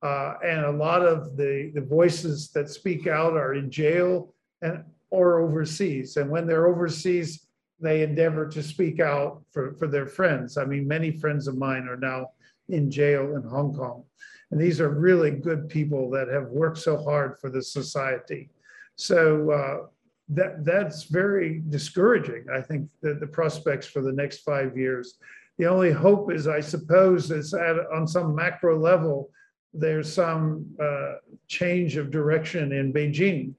Uh, 0.02 0.34
and 0.44 0.66
a 0.66 0.72
lot 0.72 1.06
of 1.06 1.38
the, 1.38 1.72
the 1.76 1.82
voices 1.82 2.50
that 2.50 2.70
speak 2.70 3.08
out 3.08 3.34
are 3.34 3.54
in 3.54 3.70
jail 3.70 4.34
and, 4.62 4.84
or 5.12 5.40
overseas. 5.42 6.18
And 6.18 6.30
when 6.30 6.48
they're 6.48 6.68
overseas, 6.68 7.46
they 7.80 8.04
endeavor 8.04 8.48
to 8.48 8.64
speak 8.64 9.00
out 9.00 9.44
for, 9.52 9.74
for 9.74 9.88
their 9.88 10.08
friends. 10.08 10.58
I 10.58 10.66
mean, 10.66 10.88
many 10.88 11.12
friends 11.12 11.48
of 11.48 11.58
mine 11.58 11.88
are 11.88 11.98
now 11.98 12.28
in 12.70 12.90
jail 12.90 13.36
in 13.36 13.44
Hong 13.44 13.74
Kong. 13.74 14.04
And 14.52 14.60
these 14.60 14.82
are 14.82 14.90
really 14.90 15.32
good 15.32 15.70
people 15.70 16.10
that 16.12 16.28
have 16.28 16.48
worked 16.48 16.78
so 16.78 16.98
hard 16.98 17.40
for 17.40 17.50
the 17.50 17.62
society. 17.62 18.50
So 18.96 19.52
uh, 19.52 19.88
that 20.30 20.64
that's 20.66 21.04
very 21.04 21.62
discouraging. 21.70 22.46
I 22.54 22.62
think 22.62 22.90
that 23.02 23.20
the 23.20 23.28
prospects 23.28 23.88
for 23.88 24.02
the 24.02 24.12
next 24.12 24.40
five 24.40 24.78
years. 24.78 25.16
The 25.58 25.68
only 25.68 25.92
hope 25.92 26.32
is, 26.32 26.48
I 26.48 26.60
suppose, 26.60 27.32
is 27.32 27.54
at 27.54 27.78
on 27.94 28.08
some 28.08 28.36
macro 28.36 28.80
level, 28.80 29.30
there's 29.74 30.12
some 30.12 30.66
uh, 30.82 31.16
change 31.48 31.96
of 31.98 32.12
direction 32.12 32.72
in 32.74 32.92
Beijing. 32.92 33.54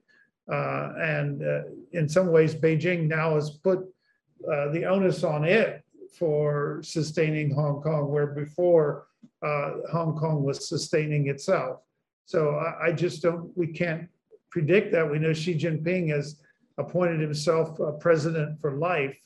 Uh, 0.51 0.93
and 1.01 1.43
uh, 1.43 1.63
in 1.93 2.09
some 2.09 2.29
ways, 2.31 2.55
Beijing 2.55 3.09
now 3.09 3.35
has 3.35 3.51
put 3.51 3.79
uh, 3.79 4.71
the 4.71 4.85
onus 4.85 5.25
on 5.25 5.45
it 5.45 5.83
for 6.19 6.81
sustaining 6.83 7.55
Hong 7.55 7.81
Kong, 7.81 8.11
where 8.11 8.27
before 8.27 9.07
uh, 9.43 9.73
Hong 9.91 10.17
Kong 10.17 10.43
was 10.43 10.69
sustaining 10.69 11.29
itself. 11.29 11.81
So 12.27 12.57
I, 12.57 12.89
I 12.89 12.93
just 12.93 13.23
don't, 13.23 13.57
we 13.57 13.69
can't 13.69 14.09
predict 14.51 14.93
that. 14.93 15.11
We 15.11 15.19
know 15.19 15.33
Xi 15.33 15.55
Jinping 15.59 16.11
has 16.11 16.41
appointed 16.79 17.21
himself 17.21 17.79
president 18.01 18.61
for 18.61 18.73
life. 18.73 19.17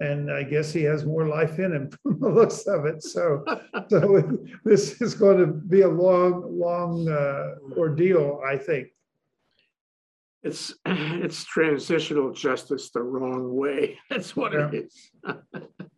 And 0.00 0.30
I 0.30 0.44
guess 0.44 0.72
he 0.72 0.82
has 0.84 1.04
more 1.04 1.26
life 1.26 1.58
in 1.58 1.72
him 1.72 1.90
from 2.02 2.20
the 2.20 2.28
looks 2.28 2.66
of 2.66 2.86
it. 2.86 3.02
So, 3.02 3.44
so 3.88 4.22
this 4.64 5.00
is 5.00 5.14
going 5.14 5.38
to 5.38 5.46
be 5.46 5.80
a 5.82 5.88
long, 5.88 6.58
long 6.58 7.08
uh, 7.08 7.54
ordeal, 7.76 8.40
I 8.46 8.56
think. 8.56 8.88
It's, 10.44 10.72
it's 10.86 11.44
transitional 11.44 12.32
justice 12.32 12.90
the 12.90 13.02
wrong 13.02 13.56
way. 13.56 13.98
That's 14.10 14.36
what 14.36 14.54
it 14.54 14.72
Yeah. 14.72 14.80
is. 14.80 15.10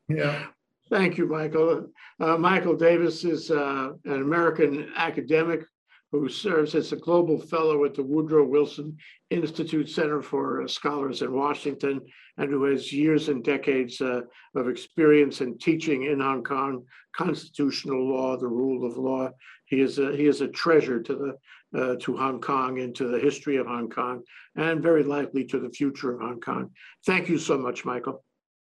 Yeah. 0.09 0.44
Thank 0.88 1.18
you, 1.18 1.26
Michael. 1.28 1.86
Uh, 2.18 2.36
Michael 2.36 2.74
Davis 2.76 3.24
is 3.24 3.51
uh, 3.51 3.90
an 4.07 4.22
American 4.22 4.90
academic 4.96 5.64
who 6.12 6.28
serves 6.28 6.74
as 6.74 6.92
a 6.92 6.96
global 6.96 7.38
fellow 7.38 7.84
at 7.84 7.94
the 7.94 8.02
Woodrow 8.02 8.44
Wilson 8.44 8.96
Institute 9.30 9.88
Center 9.88 10.20
for 10.22 10.66
Scholars 10.66 11.22
in 11.22 11.32
Washington, 11.32 12.00
and 12.36 12.50
who 12.50 12.64
has 12.64 12.92
years 12.92 13.28
and 13.28 13.44
decades 13.44 14.00
uh, 14.00 14.22
of 14.56 14.68
experience 14.68 15.40
in 15.40 15.56
teaching 15.58 16.04
in 16.04 16.20
Hong 16.20 16.42
Kong 16.42 16.84
constitutional 17.14 18.08
law, 18.08 18.36
the 18.36 18.48
rule 18.48 18.84
of 18.84 18.96
law. 18.96 19.30
He 19.66 19.80
is 19.80 19.98
a, 19.98 20.16
he 20.16 20.26
is 20.26 20.40
a 20.40 20.48
treasure 20.48 21.00
to 21.00 21.14
the 21.14 21.38
uh, 21.72 21.94
to 22.00 22.16
Hong 22.16 22.40
Kong 22.40 22.80
and 22.80 22.92
to 22.96 23.06
the 23.06 23.20
history 23.20 23.56
of 23.56 23.68
Hong 23.68 23.88
Kong, 23.88 24.24
and 24.56 24.82
very 24.82 25.04
likely 25.04 25.44
to 25.44 25.61
the 25.61 25.70
future 25.70 26.12
of 26.12 26.20
Hong 26.20 26.40
Kong. 26.40 26.70
Thank 27.06 27.28
you 27.28 27.38
so 27.38 27.56
much, 27.56 27.84
Michael. 27.84 28.24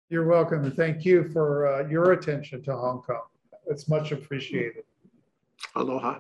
You're 0.10 0.28
welcome. 0.28 0.66
And 0.66 0.76
thank 0.76 1.06
you 1.06 1.30
for 1.30 1.68
uh, 1.68 1.88
your 1.88 2.12
attention 2.12 2.62
to 2.64 2.76
Hong 2.76 3.02
Kong. 3.02 3.22
It's 3.68 3.88
much 3.88 4.12
appreciated. 4.12 4.84
Aloha. 5.76 6.20